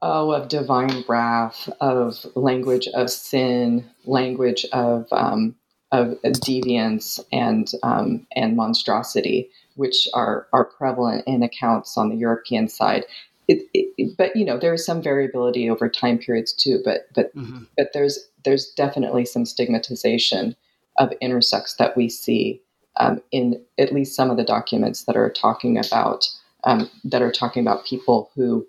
[0.01, 5.55] oh, of divine wrath, of language of sin, language of um,
[5.91, 12.67] of deviance and um, and monstrosity, which are are prevalent in accounts on the European
[12.67, 13.05] side.
[13.47, 16.81] It, it, but you know there is some variability over time periods too.
[16.83, 17.63] But but mm-hmm.
[17.77, 20.55] but there's there's definitely some stigmatization
[20.97, 22.61] of intersex that we see
[22.99, 26.27] um, in at least some of the documents that are talking about
[26.63, 28.65] um, that are talking about people who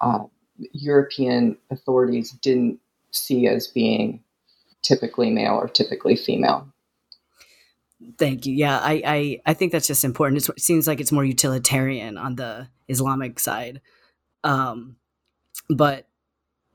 [0.00, 0.24] uh,
[0.72, 2.78] European authorities didn't
[3.12, 4.22] see as being
[4.82, 6.66] typically male or typically female.
[8.18, 8.54] Thank you.
[8.54, 10.38] Yeah, I, I, I think that's just important.
[10.38, 13.80] It's, it seems like it's more utilitarian on the Islamic side.
[14.44, 14.96] Um,
[15.68, 16.08] but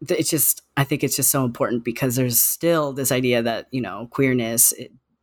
[0.09, 3.81] it's just, I think it's just so important because there's still this idea that, you
[3.81, 4.73] know, queerness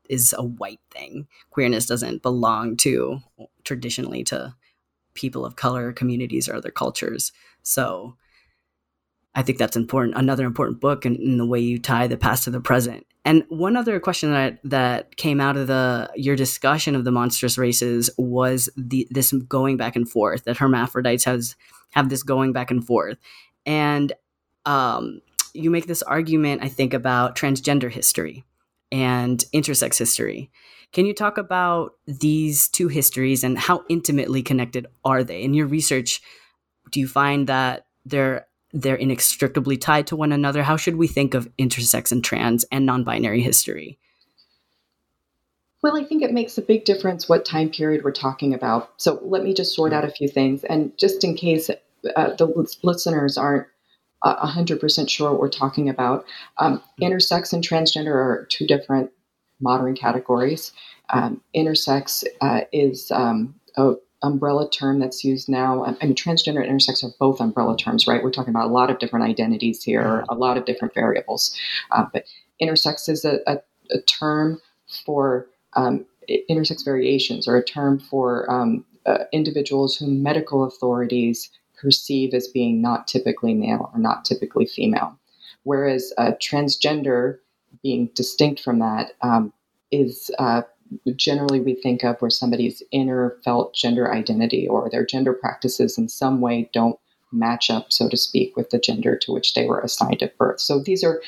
[0.09, 1.27] is a white thing.
[1.51, 3.21] Queerness doesn't belong to
[3.65, 4.55] traditionally to
[5.15, 7.33] people of color, communities, or other cultures.
[7.63, 8.17] So
[9.35, 10.17] I think that's important.
[10.17, 13.07] Another important book in, in, the way you tie the past to the present.
[13.25, 17.57] And one other question that that came out of the your discussion of the monstrous
[17.57, 21.57] races was the this going back and forth that hermaphrodites has
[21.93, 23.17] have this going back and forth,
[23.65, 24.13] and
[24.67, 25.21] um,
[25.55, 28.45] you make this argument I think about transgender history
[28.91, 30.51] and intersex history.
[30.93, 35.43] Can you talk about these two histories and how intimately connected are they?
[35.43, 36.21] In your research,
[36.91, 40.63] do you find that they're they're inextricably tied to one another.
[40.63, 43.99] How should we think of intersex and trans and non binary history?
[45.83, 48.93] Well, I think it makes a big difference what time period we're talking about.
[48.99, 50.63] So let me just sort out a few things.
[50.65, 53.67] And just in case uh, the listeners aren't
[54.23, 56.25] uh, 100% sure what we're talking about,
[56.59, 59.11] um, intersex and transgender are two different
[59.61, 60.73] modern categories.
[61.11, 65.85] Um, intersex uh, is um, a umbrella term that's used now.
[65.85, 68.23] I mean, transgender and intersex are both umbrella terms, right?
[68.23, 71.59] We're talking about a lot of different identities here, a lot of different variables.
[71.91, 72.25] Uh, but
[72.61, 73.59] intersex is a, a,
[73.91, 74.61] a term
[75.05, 76.05] for um,
[76.51, 82.81] intersex variations or a term for um, uh, individuals whom medical authorities perceive as being
[82.81, 85.19] not typically male or not typically female.
[85.65, 87.39] Whereas uh, transgender,
[87.83, 89.53] being distinct from that, um,
[89.91, 90.63] is uh,
[91.17, 96.09] generally we think of where somebody's inner felt gender identity or their gender practices in
[96.09, 96.99] some way don't
[97.33, 100.61] match up, so to speak, with the gender to which they were assigned at birth.
[100.61, 101.23] So these are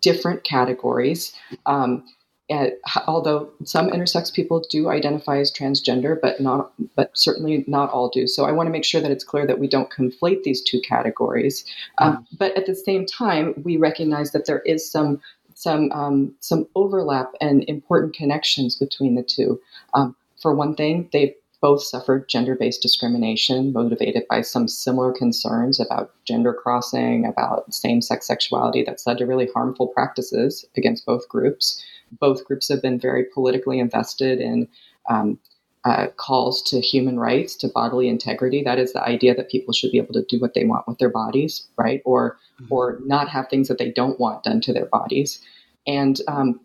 [0.00, 1.34] different categories.
[1.66, 2.04] Um,
[2.50, 2.72] and,
[3.06, 8.26] although some intersex people do identify as transgender, but not, but certainly not all do.
[8.26, 10.80] So I want to make sure that it's clear that we don't conflate these two
[10.80, 11.64] categories.
[11.98, 12.38] Um, mm.
[12.38, 15.20] but at the same time, we recognize that there is some
[15.62, 19.60] some um, some overlap and important connections between the two.
[19.94, 26.10] Um, for one thing, they both suffered gender-based discrimination motivated by some similar concerns about
[26.24, 31.80] gender crossing, about same-sex sexuality that's led to really harmful practices against both groups.
[32.18, 34.66] Both groups have been very politically invested in
[35.08, 35.38] um,
[35.84, 38.62] uh, calls to human rights, to bodily integrity.
[38.62, 40.98] That is the idea that people should be able to do what they want with
[40.98, 42.02] their bodies, right?
[42.04, 42.72] Or mm-hmm.
[42.72, 45.40] or not have things that they don't want done to their bodies.
[45.86, 46.60] And um,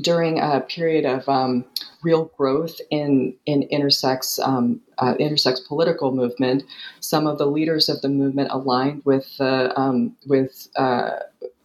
[0.00, 1.64] during a period of um,
[2.02, 6.64] real growth in in intersex um, uh, intersex political movement,
[7.00, 9.72] some of the leaders of the movement aligned with uh,
[10.26, 11.10] with uh,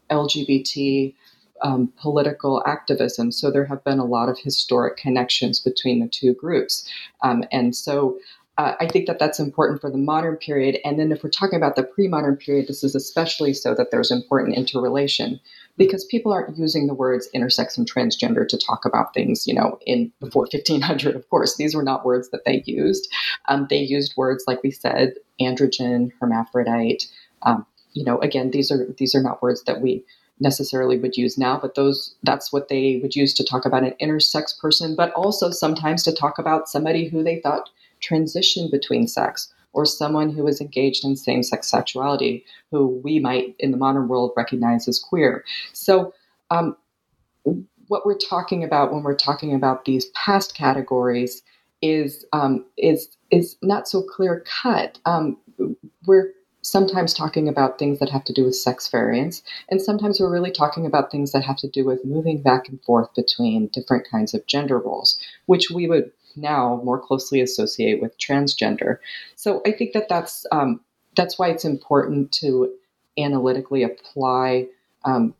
[0.09, 1.13] LGBT
[1.61, 3.31] um, political activism.
[3.31, 6.87] So there have been a lot of historic connections between the two groups,
[7.21, 8.17] um, and so
[8.57, 10.79] uh, I think that that's important for the modern period.
[10.83, 14.09] And then if we're talking about the pre-modern period, this is especially so that there's
[14.09, 15.39] important interrelation
[15.77, 19.77] because people aren't using the words intersex and transgender to talk about things, you know,
[19.85, 21.55] in before 1500, of course.
[21.57, 23.07] These were not words that they used.
[23.47, 27.05] Um, they used words, like we said, androgen, hermaphrodite.
[27.43, 30.03] Um, you know, again, these are these are not words that we
[30.39, 33.93] necessarily would use now, but those that's what they would use to talk about an
[34.01, 37.69] intersex person, but also sometimes to talk about somebody who they thought
[38.01, 43.55] transitioned between sex or someone who is engaged in same sex sexuality, who we might
[43.59, 45.43] in the modern world recognize as queer.
[45.73, 46.13] So,
[46.49, 46.75] um,
[47.87, 51.41] what we're talking about when we're talking about these past categories
[51.81, 54.99] is um, is is not so clear cut.
[55.05, 55.37] Um,
[56.05, 56.31] we're
[56.61, 60.51] sometimes talking about things that have to do with sex variance, and sometimes we're really
[60.51, 64.33] talking about things that have to do with moving back and forth between different kinds
[64.33, 68.97] of gender roles, which we would now more closely associate with transgender.
[69.35, 70.81] So I think that that's um,
[71.15, 72.71] that's why it's important to
[73.17, 74.67] analytically apply
[75.03, 75.33] um,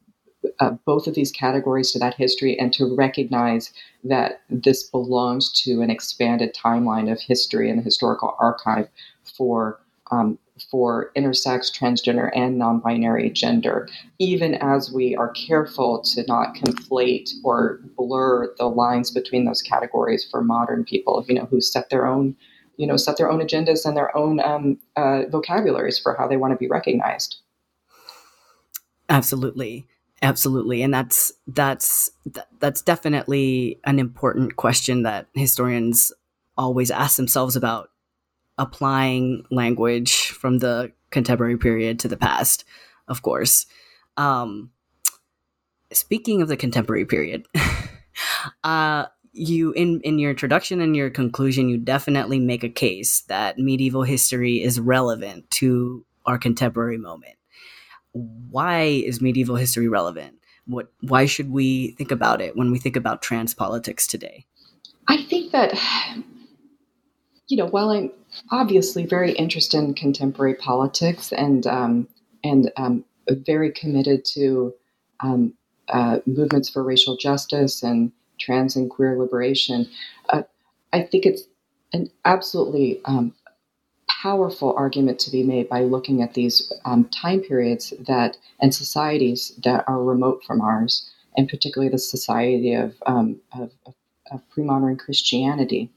[0.60, 3.72] uh, both of these categories to that history and to recognize
[4.04, 8.88] that this belongs to an expanded timeline of history and the historical archive
[9.24, 9.80] for
[10.12, 10.38] um,
[10.70, 13.88] for intersex, transgender, and non binary gender,
[14.20, 20.28] even as we are careful to not conflate or blur the lines between those categories
[20.30, 22.36] for modern people, you know, who set their own.
[22.80, 26.38] You know, set their own agendas and their own um, uh, vocabularies for how they
[26.38, 27.38] want to be recognized.
[29.10, 29.88] Absolutely,
[30.22, 32.12] absolutely, and that's that's
[32.60, 36.14] that's definitely an important question that historians
[36.56, 37.90] always ask themselves about
[38.58, 42.64] applying language from the contemporary period to the past,
[43.08, 43.66] of course.
[44.18, 44.72] Um,
[45.92, 47.46] speaking of the contemporary period,
[48.64, 53.60] uh, you in in your introduction and your conclusion, you definitely make a case that
[53.60, 57.36] medieval history is relevant to our contemporary moment.
[58.14, 60.36] Why is medieval history relevant?
[60.66, 64.46] What why should we think about it when we think about trans politics today?
[65.08, 65.74] I think that
[67.48, 68.12] you know, while I'm
[68.52, 72.08] obviously very interested in contemporary politics and um,
[72.44, 74.74] and um, very committed to
[75.20, 75.54] um,
[75.90, 79.90] uh, movements for racial justice and trans and queer liberation,
[80.30, 80.44] uh,
[80.94, 81.44] I think it's
[81.94, 83.34] an absolutely um,
[84.22, 89.54] powerful argument to be made by looking at these um, time periods that and societies
[89.64, 93.72] that are remote from ours, and particularly the society of, um, of,
[94.32, 95.90] of pre-modern Christianity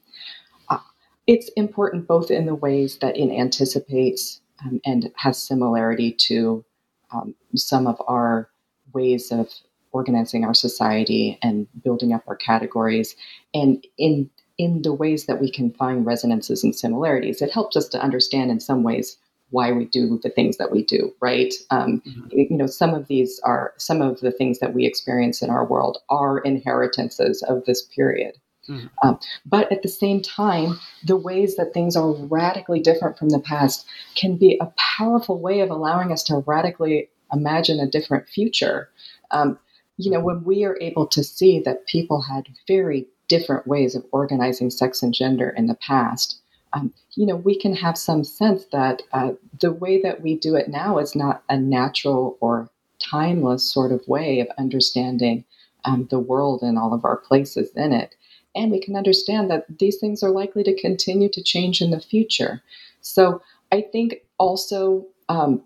[1.27, 6.65] it's important both in the ways that it anticipates um, and has similarity to
[7.13, 8.49] um, some of our
[8.93, 9.49] ways of
[9.93, 13.17] organizing our society and building up our categories.
[13.55, 17.89] And in in the ways that we can find resonances and similarities it helps us
[17.89, 19.17] to understand in some ways
[19.49, 21.55] why we do the things that we do right?
[21.71, 22.29] Um, mm-hmm.
[22.31, 25.65] you know some of these are some of the things that we experience in our
[25.65, 28.35] world are inheritances of this period
[28.69, 28.87] Mm-hmm.
[29.03, 33.41] Um, but at the same time, the ways that things are radically different from the
[33.41, 38.89] past can be a powerful way of allowing us to radically imagine a different future.
[39.31, 39.59] Um,
[39.97, 44.05] you know, when we are able to see that people had very different ways of
[44.13, 46.41] organizing sex and gender in the past,
[46.73, 50.55] um, you know, we can have some sense that uh, the way that we do
[50.55, 55.45] it now is not a natural or timeless sort of way of understanding
[55.85, 58.15] um, the world and all of our places in it.
[58.55, 62.01] And we can understand that these things are likely to continue to change in the
[62.01, 62.63] future.
[63.01, 65.63] So I think also um,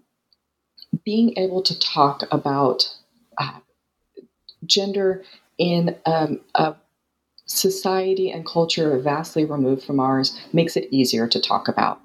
[1.04, 2.94] being able to talk about
[3.38, 3.60] uh,
[4.66, 5.24] gender
[5.58, 6.74] in um, a
[7.46, 12.00] society and culture vastly removed from ours makes it easier to talk about.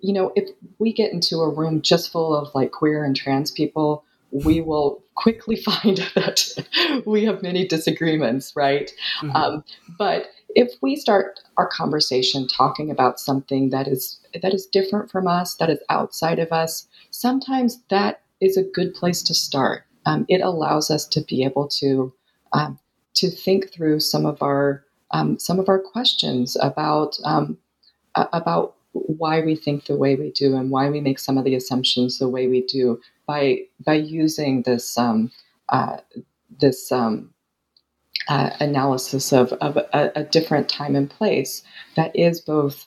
[0.00, 3.50] You know, if we get into a room just full of like queer and trans
[3.50, 8.92] people, we will quickly find that we have many disagreements, right?
[9.20, 9.36] Mm-hmm.
[9.36, 9.64] Um,
[9.98, 15.26] but if we start our conversation talking about something that is that is different from
[15.26, 19.84] us, that is outside of us, sometimes that is a good place to start.
[20.04, 22.12] Um, it allows us to be able to
[22.52, 22.78] um,
[23.14, 27.58] to think through some of our um, some of our questions about um,
[28.14, 28.75] about
[29.06, 32.18] why we think the way we do and why we make some of the assumptions
[32.18, 35.30] the way we do by by using this um,
[35.68, 35.98] uh,
[36.60, 37.30] this um,
[38.28, 41.62] uh, analysis of, of a, a, different time and place
[41.94, 42.86] that is both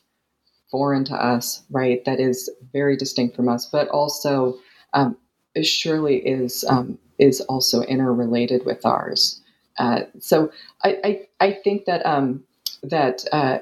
[0.69, 2.03] foreign to us, right?
[2.05, 4.57] That is very distinct from us, but also
[4.93, 5.17] um,
[5.61, 9.41] surely is um, is also interrelated with ours.
[9.77, 10.51] Uh, so
[10.83, 12.43] I, I, I think that um,
[12.83, 13.59] that uh,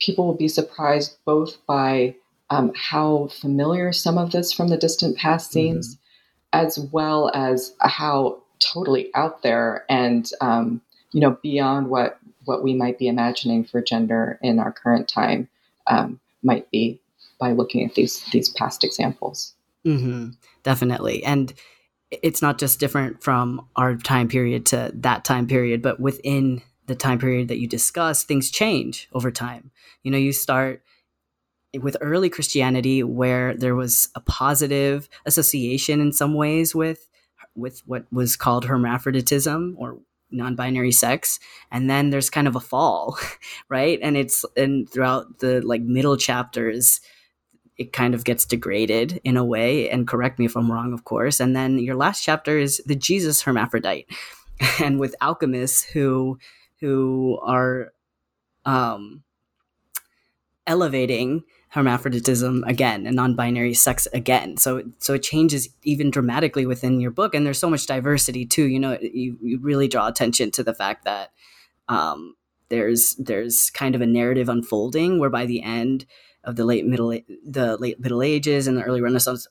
[0.00, 2.14] people will be surprised both by
[2.50, 5.74] um, how familiar some of this from the distant past mm-hmm.
[5.74, 6.64] seems, mm-hmm.
[6.66, 10.80] as well as how totally out there and um,
[11.12, 15.48] you know beyond what what we might be imagining for gender in our current time
[15.88, 17.00] um, might be
[17.38, 19.54] by looking at these these past examples.
[19.86, 20.30] Mm-hmm.
[20.62, 21.52] Definitely, and
[22.10, 26.94] it's not just different from our time period to that time period, but within the
[26.94, 29.70] time period that you discuss, things change over time.
[30.02, 30.82] You know, you start
[31.80, 37.08] with early Christianity where there was a positive association in some ways with
[37.54, 39.98] with what was called hermaphroditism or
[40.30, 41.38] non-binary sex.
[41.70, 43.18] And then there's kind of a fall
[43.68, 43.98] right?
[44.02, 47.00] And it's and throughout the like middle chapters
[47.78, 49.90] it kind of gets degraded in a way.
[49.90, 51.40] And correct me if i'm wrong of course.
[51.40, 54.08] And then your last chapter is the jesus hermaphrodite.
[54.82, 56.38] And with alchemists who
[56.80, 57.92] who are
[58.64, 59.22] um
[60.66, 64.56] elevating hermaphroditism again and non-binary sex again.
[64.56, 68.64] So so it changes even dramatically within your book and there's so much diversity too
[68.64, 71.32] you know you, you really draw attention to the fact that
[71.88, 72.34] um,
[72.68, 76.06] there's there's kind of a narrative unfolding where by the end
[76.44, 77.10] of the late middle
[77.44, 79.46] the late middle ages and the early renaissance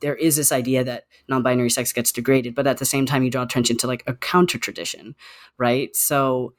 [0.00, 3.30] there is this idea that non-binary sex gets degraded but at the same time you
[3.30, 5.14] draw attention to like a counter tradition
[5.58, 6.52] right so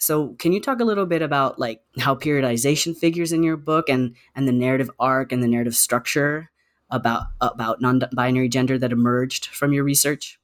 [0.00, 3.90] so, can you talk a little bit about like how periodization figures in your book
[3.90, 6.50] and and the narrative arc and the narrative structure
[6.90, 10.40] about about non-binary gender that emerged from your research?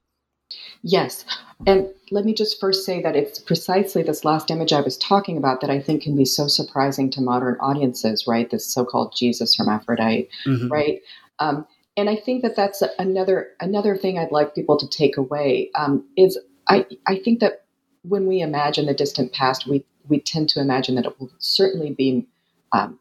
[0.82, 1.24] Yes.
[1.66, 5.38] And let me just first say that it's precisely this last image I was talking
[5.38, 8.48] about that I think can be so surprising to modern audiences, right?
[8.48, 10.68] This so-called Jesus hermaphrodite, mm-hmm.
[10.68, 11.00] right?
[11.38, 11.66] Um,
[11.96, 16.04] and I think that that's another another thing I'd like people to take away um,
[16.16, 16.38] is
[16.68, 17.66] I I think that
[18.08, 21.92] when we imagine the distant past, we, we tend to imagine that it will certainly
[21.92, 22.26] be
[22.72, 22.98] um,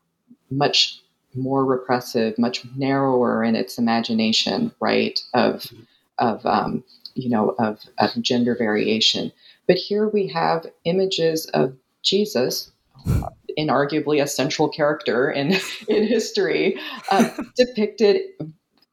[0.50, 1.02] much
[1.36, 5.20] more repressive, much narrower in its imagination, right?
[5.34, 5.72] Of,
[6.18, 6.84] of um,
[7.14, 9.32] you know, of, of gender variation.
[9.68, 12.72] But here we have images of Jesus,
[13.58, 16.80] inarguably a central character in in history,
[17.12, 18.22] uh, depicted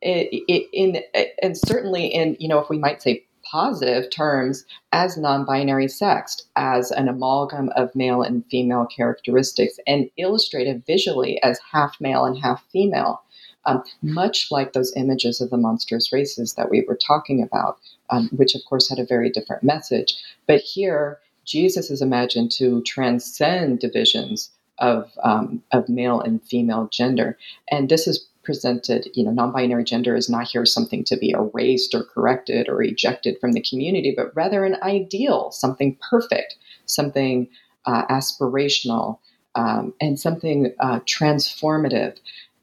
[0.02, 1.02] in, in,
[1.42, 6.46] and certainly in you know if we might say positive terms as non binary sexed
[6.56, 12.38] as an amalgam of male and female characteristics, and illustrated visually as half male and
[12.38, 13.22] half female.
[13.64, 17.78] Um, much like those images of the monstrous races that we were talking about,
[18.10, 20.16] um, which of course had a very different message.
[20.48, 27.38] But here, Jesus is imagined to transcend divisions of, um, of male and female gender.
[27.70, 31.94] And this is presented, you know, non-binary gender is not here something to be erased
[31.94, 37.48] or corrected or ejected from the community, but rather an ideal, something perfect, something
[37.86, 39.18] uh, aspirational,
[39.54, 42.16] um, and something uh, transformative,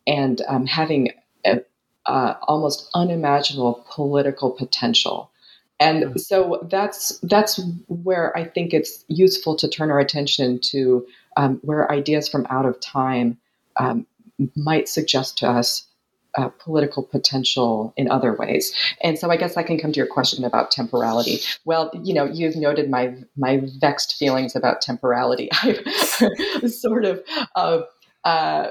[0.08, 1.12] and um, having
[1.46, 1.62] a,
[2.06, 5.32] uh, almost unimaginable political potential.
[5.80, 6.18] And mm-hmm.
[6.18, 11.06] so that's that's where I think it's useful to turn our attention to
[11.38, 13.38] um, where ideas from out of time
[13.78, 14.06] um,
[14.56, 15.86] might suggest to us
[16.38, 18.74] uh, political potential in other ways.
[19.02, 21.40] And so I guess I can come to your question about temporality.
[21.66, 25.50] Well, you know, you've noted my my vexed feelings about temporality.
[25.64, 27.24] I've sort of
[27.56, 27.82] uh,
[28.24, 28.70] uh,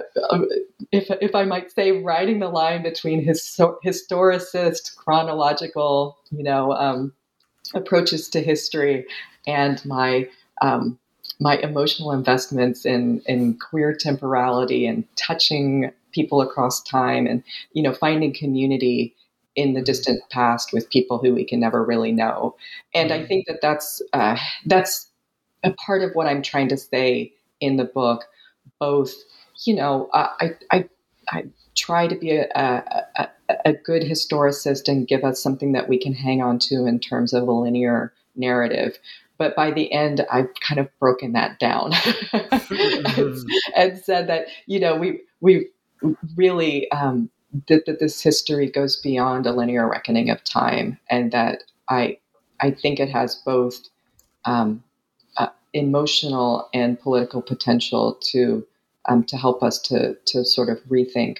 [0.92, 7.12] if, if I might say, riding the line between his historicist, chronological, you know, um,
[7.74, 9.06] approaches to history
[9.46, 10.28] and my
[10.60, 10.98] um,
[11.41, 17.93] my emotional investments in in queer temporality and touching people across time and you know
[17.93, 19.14] finding community
[19.55, 22.57] in the distant past with people who we can never really know.
[22.95, 23.26] And i mm-hmm.
[23.26, 24.36] think that that's uh,
[24.66, 25.11] that's
[25.64, 28.24] a part of what i'm trying to say in the book
[28.78, 29.12] both
[29.64, 30.89] you know i i
[31.32, 31.45] i
[31.76, 33.28] try to be a, a,
[33.64, 37.32] a, good historicist and give us something that we can hang on to in terms
[37.32, 38.99] of a linear narrative
[39.39, 41.93] but by the end, I've kind of broken that down
[42.32, 43.45] and,
[43.76, 45.68] and, said that you know we we
[46.36, 47.30] really um,
[47.68, 52.18] that, that this history goes beyond a linear reckoning of time, and that I
[52.61, 53.78] I think it has both
[54.45, 54.82] um,
[55.36, 58.66] uh, emotional and political potential to
[59.09, 61.39] um, to help us to to sort of rethink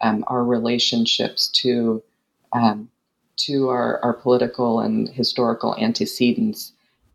[0.00, 2.02] um, our relationships to
[2.52, 2.90] um,
[3.36, 6.72] to our, our political and historical antecedents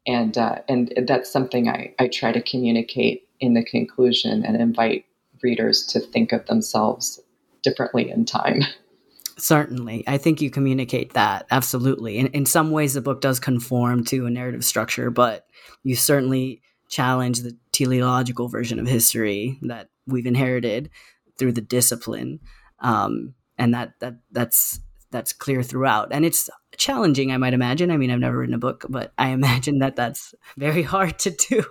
[0.07, 5.05] and uh, and that's something I, I try to communicate in the conclusion and invite
[5.43, 7.19] readers to think of themselves
[7.63, 8.61] differently in time.
[9.37, 10.03] Certainly.
[10.05, 12.19] I think you communicate that absolutely.
[12.19, 15.47] In, in some ways, the book does conform to a narrative structure, but
[15.81, 20.91] you certainly challenge the teleological version of history that we've inherited
[21.39, 22.39] through the discipline,
[22.79, 24.79] um, and that that that's
[25.11, 26.09] that's clear throughout.
[26.11, 27.91] And it's challenging, I might imagine.
[27.91, 31.31] I mean, I've never written a book, but I imagine that that's very hard to
[31.31, 31.63] do.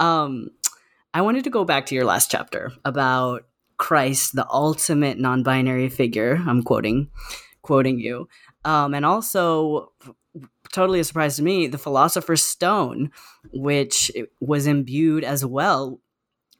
[0.00, 0.50] um,
[1.12, 3.46] I wanted to go back to your last chapter about
[3.78, 6.40] Christ, the ultimate non-binary figure.
[6.46, 7.08] I'm quoting,
[7.62, 8.28] quoting you,
[8.64, 9.92] um, and also
[10.72, 13.10] totally a surprise to me, the Philosopher's Stone,
[13.52, 16.00] which was imbued as well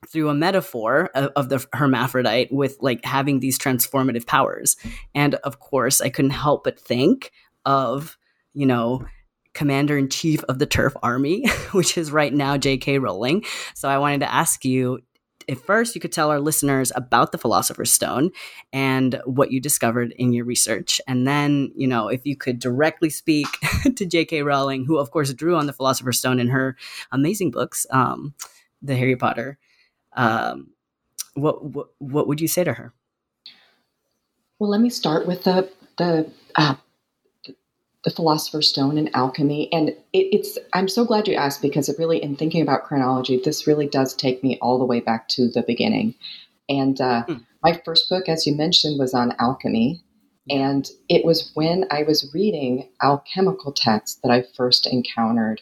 [0.08, 4.76] through a metaphor of, of, the hermaphrodite with like having these transformative powers.
[5.14, 7.32] And of course, I couldn't help but think
[7.66, 8.16] of,
[8.54, 9.04] you know,
[9.52, 12.98] commander in chief of the turf army, which is right now J.K.
[12.98, 13.44] Rowling.
[13.74, 15.00] So I wanted to ask you
[15.48, 18.30] if first you could tell our listeners about the Philosopher's Stone
[18.72, 21.00] and what you discovered in your research.
[21.08, 23.48] And then, you know, if you could directly speak
[23.96, 24.42] to J.K.
[24.42, 26.76] Rowling, who, of course, drew on the Philosopher's Stone in her
[27.10, 28.34] amazing books, um,
[28.80, 29.58] the Harry Potter.
[30.14, 30.70] Um,
[31.34, 32.92] what, what, what would you say to her?
[34.58, 36.74] Well, let me start with the the uh,
[38.04, 39.70] the Philosopher's Stone and alchemy.
[39.72, 43.40] And it, it's, I'm so glad you asked because it really, in thinking about chronology,
[43.44, 46.14] this really does take me all the way back to the beginning.
[46.68, 47.34] And uh, hmm.
[47.62, 50.02] my first book, as you mentioned, was on alchemy.
[50.48, 55.60] And it was when I was reading alchemical texts that I first encountered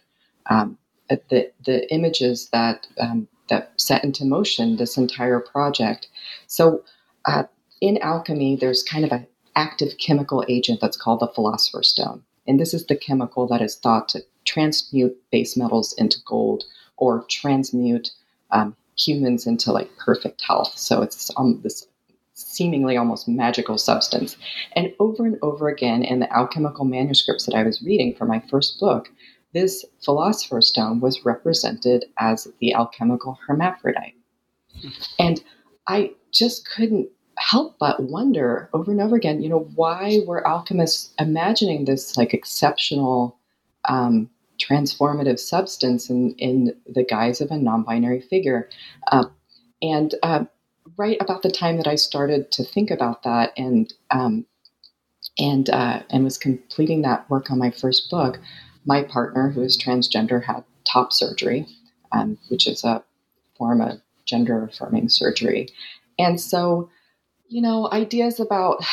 [0.48, 0.78] um,
[1.08, 6.08] the, the images that, um, that set into motion this entire project.
[6.46, 6.84] So,
[7.24, 7.44] uh,
[7.80, 12.22] in alchemy, there's kind of an active chemical agent that's called the philosopher's stone.
[12.46, 16.64] And this is the chemical that is thought to transmute base metals into gold
[16.96, 18.10] or transmute
[18.50, 20.72] um, humans into like perfect health.
[20.76, 21.86] So it's um, this
[22.34, 24.36] seemingly almost magical substance.
[24.74, 28.40] And over and over again in the alchemical manuscripts that I was reading for my
[28.48, 29.10] first book,
[29.54, 34.14] this philosopher's stone was represented as the alchemical hermaphrodite.
[35.18, 35.42] And
[35.86, 41.12] I just couldn't help but wonder over and over again, you know, why were alchemists
[41.18, 43.38] imagining this like exceptional
[43.88, 44.28] um,
[44.58, 48.68] transformative substance in, in the guise of a non-binary figure?
[49.10, 49.24] Uh,
[49.80, 50.44] and uh,
[50.96, 54.46] right about the time that I started to think about that and um,
[55.38, 58.40] and uh, and was completing that work on my first book,
[58.88, 61.66] my partner, who is transgender, had top surgery,
[62.10, 63.04] um, which is a
[63.56, 65.68] form of gender affirming surgery.
[66.18, 66.90] And so
[67.48, 68.84] you know, ideas about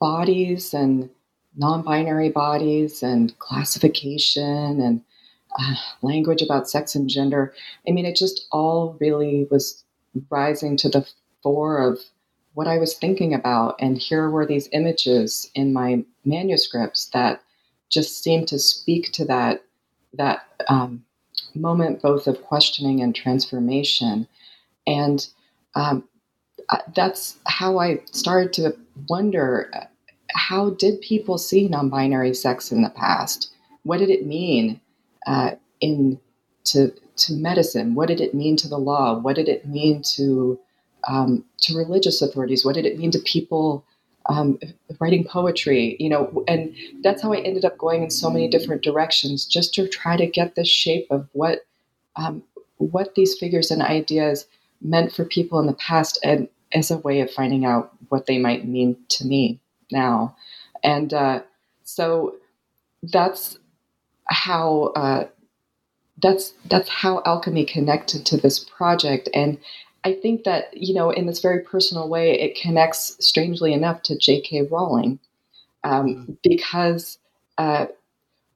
[0.00, 1.10] bodies and
[1.56, 5.02] non binary bodies and classification and
[5.58, 7.54] uh, language about sex and gender.
[7.88, 9.84] I mean, it just all really was
[10.30, 11.06] rising to the
[11.42, 11.98] fore of
[12.54, 13.76] what I was thinking about.
[13.80, 17.42] And here were these images in my manuscripts that
[17.92, 19.62] just seemed to speak to that
[20.14, 21.04] that um,
[21.54, 24.26] moment both of questioning and transformation.
[24.86, 25.26] And
[25.74, 26.08] um,
[26.94, 28.76] that's how I started to
[29.08, 29.70] wonder
[30.34, 33.52] how did people see non-binary sex in the past?
[33.82, 34.80] What did it mean
[35.26, 36.18] uh, in
[36.64, 37.94] to to medicine?
[37.94, 39.18] What did it mean to the law?
[39.18, 40.58] What did it mean to
[41.08, 42.64] um, to religious authorities?
[42.64, 43.84] What did it mean to people
[44.26, 44.58] um,
[45.00, 45.96] writing poetry?
[45.98, 49.74] You know, and that's how I ended up going in so many different directions, just
[49.74, 51.66] to try to get the shape of what
[52.16, 52.42] um,
[52.78, 54.46] what these figures and ideas
[54.80, 58.38] meant for people in the past and as a way of finding out what they
[58.38, 59.60] might mean to me
[59.90, 60.34] now.
[60.82, 61.42] And uh,
[61.84, 62.36] so
[63.02, 63.58] that's
[64.26, 65.24] how uh,
[66.20, 69.28] that's that's how alchemy connected to this project.
[69.34, 69.58] And
[70.04, 74.16] I think that you know, in this very personal way, it connects strangely enough to
[74.16, 74.62] J.K.
[74.70, 75.18] Rowling
[75.84, 76.32] um, mm-hmm.
[76.42, 77.18] because
[77.58, 77.86] uh,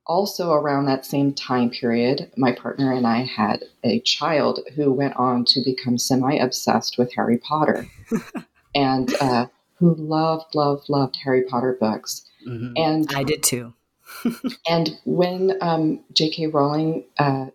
[0.06, 5.16] also around that same time period, my partner and I had a child who went
[5.16, 7.86] on to become semi obsessed with Harry Potter
[8.74, 12.24] and uh, who loved, loved, loved Harry Potter books.
[12.46, 12.72] Mm-hmm.
[12.76, 13.74] And I did too.
[14.68, 16.48] and when um, J.K.
[16.48, 17.46] Rowling, uh,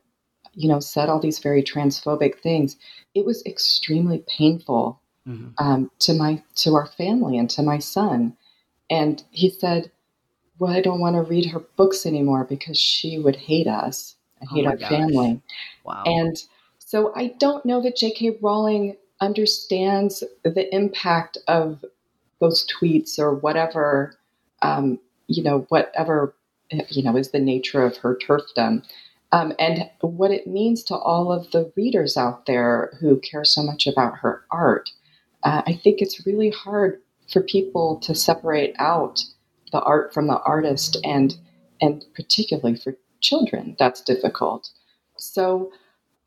[0.53, 2.77] you know, said all these very transphobic things,
[3.15, 5.49] it was extremely painful mm-hmm.
[5.57, 8.35] um, to my to our family and to my son.
[8.89, 9.91] And he said,
[10.59, 14.49] well, I don't want to read her books anymore because she would hate us and
[14.51, 14.89] oh hate our gosh.
[14.89, 15.41] family.
[15.83, 16.03] Wow.
[16.05, 16.37] And
[16.77, 18.37] so I don't know that J.K.
[18.41, 21.83] Rowling understands the impact of
[22.39, 24.17] those tweets or whatever,
[24.61, 26.35] um, you know, whatever,
[26.89, 28.83] you know, is the nature of her TERFdom.
[29.33, 33.63] Um, and what it means to all of the readers out there who care so
[33.63, 34.89] much about her art.
[35.43, 37.01] Uh, I think it's really hard
[37.31, 39.23] for people to separate out
[39.71, 41.35] the art from the artist and
[41.79, 44.69] and particularly for children that's difficult
[45.21, 45.71] so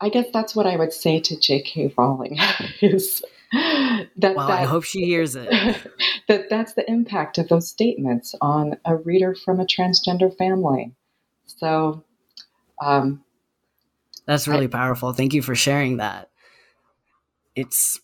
[0.01, 1.93] I guess that's what I would say to J.K.
[1.97, 2.37] Rowling
[2.81, 5.49] is that, well, that I hope she hears it.
[6.27, 10.93] that that's the impact of those statements on a reader from a transgender family.
[11.45, 12.03] So,
[12.81, 13.23] um,
[14.25, 15.13] that's really I, powerful.
[15.13, 16.29] Thank you for sharing that.
[17.55, 17.99] It's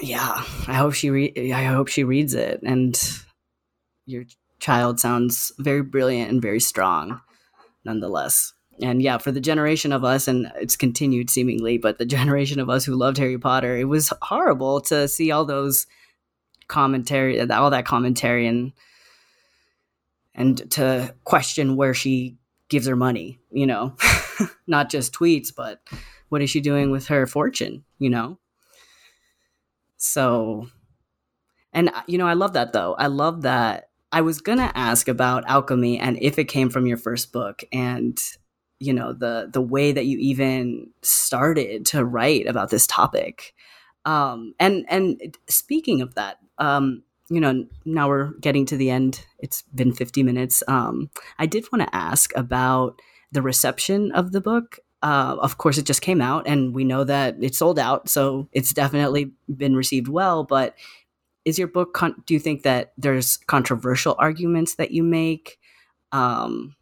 [0.00, 0.42] yeah.
[0.66, 2.98] I hope she re- I hope she reads it, and
[4.06, 4.24] your
[4.58, 7.20] child sounds very brilliant and very strong,
[7.84, 12.60] nonetheless and yeah, for the generation of us, and it's continued seemingly, but the generation
[12.60, 15.86] of us who loved Harry Potter, it was horrible to see all those
[16.68, 18.72] commentary, all that commentary, and
[20.34, 22.38] and to question where she
[22.72, 23.38] gives her money.
[23.52, 23.94] You know,
[24.66, 25.80] not just tweets, but
[26.28, 27.84] what is she doing with her fortune?
[27.98, 28.38] You know,
[29.96, 30.66] so,
[31.72, 32.94] and you know, I love that though.
[32.94, 33.90] I love that.
[34.10, 38.18] I was gonna ask about alchemy and if it came from your first book, and
[38.80, 43.54] you know the the way that you even started to write about this topic
[44.04, 49.24] um and and speaking of that um you know now we're getting to the end.
[49.38, 50.62] It's been 50 minutes.
[50.68, 53.00] Um i did want to ask about
[53.32, 54.78] the reception of the book.
[55.02, 58.48] Uh, of course it just came out and we know that it sold out so
[58.52, 60.76] it's definitely been received well but
[61.44, 65.58] is your book con- do you think that there's controversial arguments that you make?
[66.12, 66.76] Um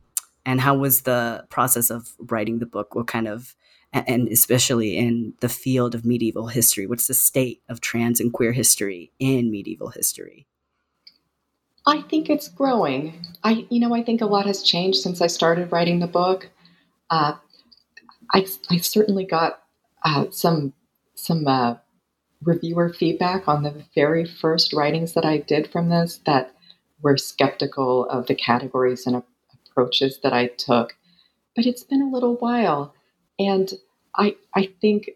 [0.46, 2.94] and how was the process of writing the book?
[2.94, 3.54] What kind of
[3.92, 8.52] and especially in the field of medieval history what's the state of trans and queer
[8.52, 10.46] history in medieval history?
[11.86, 13.24] I think it's growing.
[13.42, 16.50] I you know i think a lot has changed since i started writing the book.
[17.10, 17.34] Uh,
[18.32, 19.62] I, I certainly got
[20.04, 20.72] uh, some
[21.14, 21.74] some uh,
[22.42, 26.54] reviewer feedback on the very first writings that i did from this that
[27.02, 29.22] were skeptical of the categories and
[29.80, 30.96] approaches that I took.
[31.56, 32.94] But it's been a little while,
[33.40, 33.72] and
[34.14, 35.10] I I think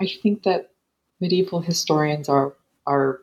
[0.00, 0.70] I think that
[1.20, 2.54] medieval historians are
[2.86, 3.20] are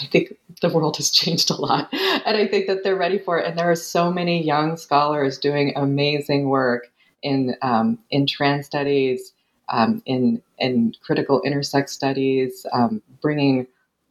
[0.00, 3.38] I think the world has changed a lot, and I think that they're ready for
[3.38, 3.46] it.
[3.46, 6.88] And there are so many young scholars doing amazing work
[7.22, 9.32] in um, in trans studies,
[9.68, 13.66] um, in in critical intersex studies, um, bringing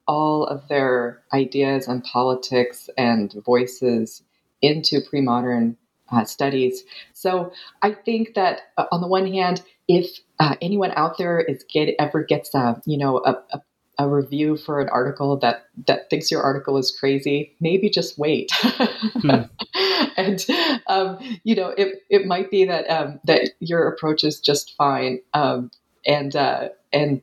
[0.07, 4.21] all of their ideas and politics and voices
[4.61, 5.75] into pre-modern
[6.11, 6.83] uh, studies.
[7.13, 7.51] So
[7.81, 11.93] I think that uh, on the one hand, if uh, anyone out there is get
[11.99, 13.61] ever gets a you know a, a,
[13.99, 18.51] a, review for an article that that thinks your article is crazy, maybe just wait.
[18.53, 19.41] hmm.
[20.17, 20.45] and
[20.87, 25.19] um, you know it it might be that um, that your approach is just fine.
[25.33, 25.71] Um,
[26.05, 27.21] and uh, and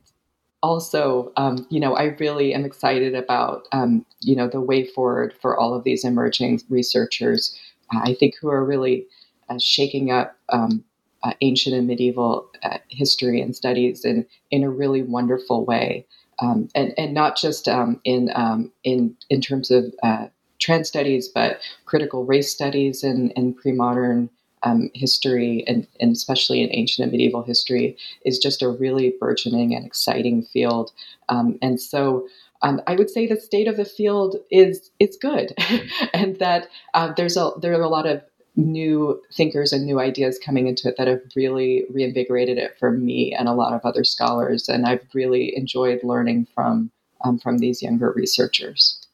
[0.62, 5.34] also, um, you know, I really am excited about, um, you know, the way forward
[5.42, 7.58] for all of these emerging researchers
[7.93, 9.07] I think, who are really
[9.49, 10.84] uh, shaking up um,
[11.22, 16.07] uh, ancient and medieval uh, history and studies in, in a really wonderful way.
[16.40, 20.26] Um, and, and not just um, in, um, in, in terms of uh,
[20.59, 24.30] trans studies, but critical race studies and, and pre modern
[24.64, 29.74] um, history, and, and especially in ancient and medieval history, is just a really burgeoning
[29.74, 30.93] and exciting field.
[31.28, 32.26] Um, and so
[32.62, 35.52] um, I would say the state of the field is is good,
[36.14, 38.22] and that uh, there's a there are a lot of
[38.54, 43.34] new thinkers and new ideas coming into it that have really reinvigorated it for me
[43.34, 46.90] and a lot of other scholars, and I've really enjoyed learning from
[47.24, 49.06] um, from these younger researchers.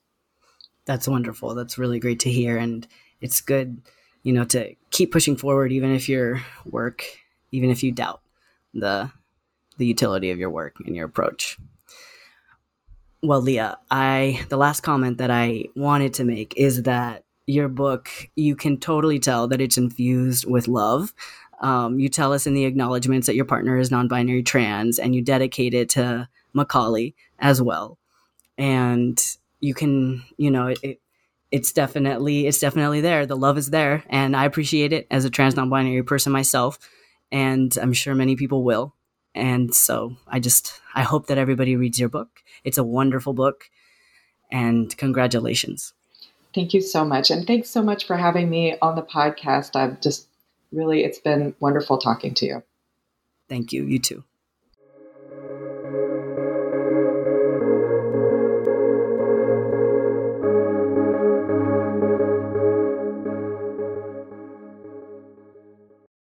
[0.84, 1.54] That's wonderful.
[1.54, 2.86] That's really great to hear, and
[3.20, 3.80] it's good,
[4.22, 7.04] you know, to keep pushing forward, even if your work,
[7.50, 8.20] even if you doubt
[8.74, 9.10] the
[9.78, 11.56] the utility of your work and your approach
[13.22, 18.10] well, Leah, I the last comment that I wanted to make is that your book,
[18.36, 21.12] you can totally tell that it's infused with love.
[21.60, 25.22] Um, you tell us in the acknowledgments that your partner is non-binary trans, and you
[25.22, 27.98] dedicate it to Macaulay as well.
[28.56, 29.20] And
[29.60, 31.00] you can, you know, it,
[31.50, 33.26] it's definitely it's definitely there.
[33.26, 36.78] The love is there, and I appreciate it as a trans non-binary person myself,
[37.32, 38.94] and I'm sure many people will.
[39.34, 42.42] And so I just I hope that everybody reads your book.
[42.64, 43.70] It's a wonderful book,
[44.50, 45.94] and congratulations.
[46.54, 49.76] Thank you so much, and thanks so much for having me on the podcast.
[49.76, 50.28] I've just
[50.72, 52.62] really it's been wonderful talking to you.
[53.48, 53.84] Thank you.
[53.84, 54.24] You too.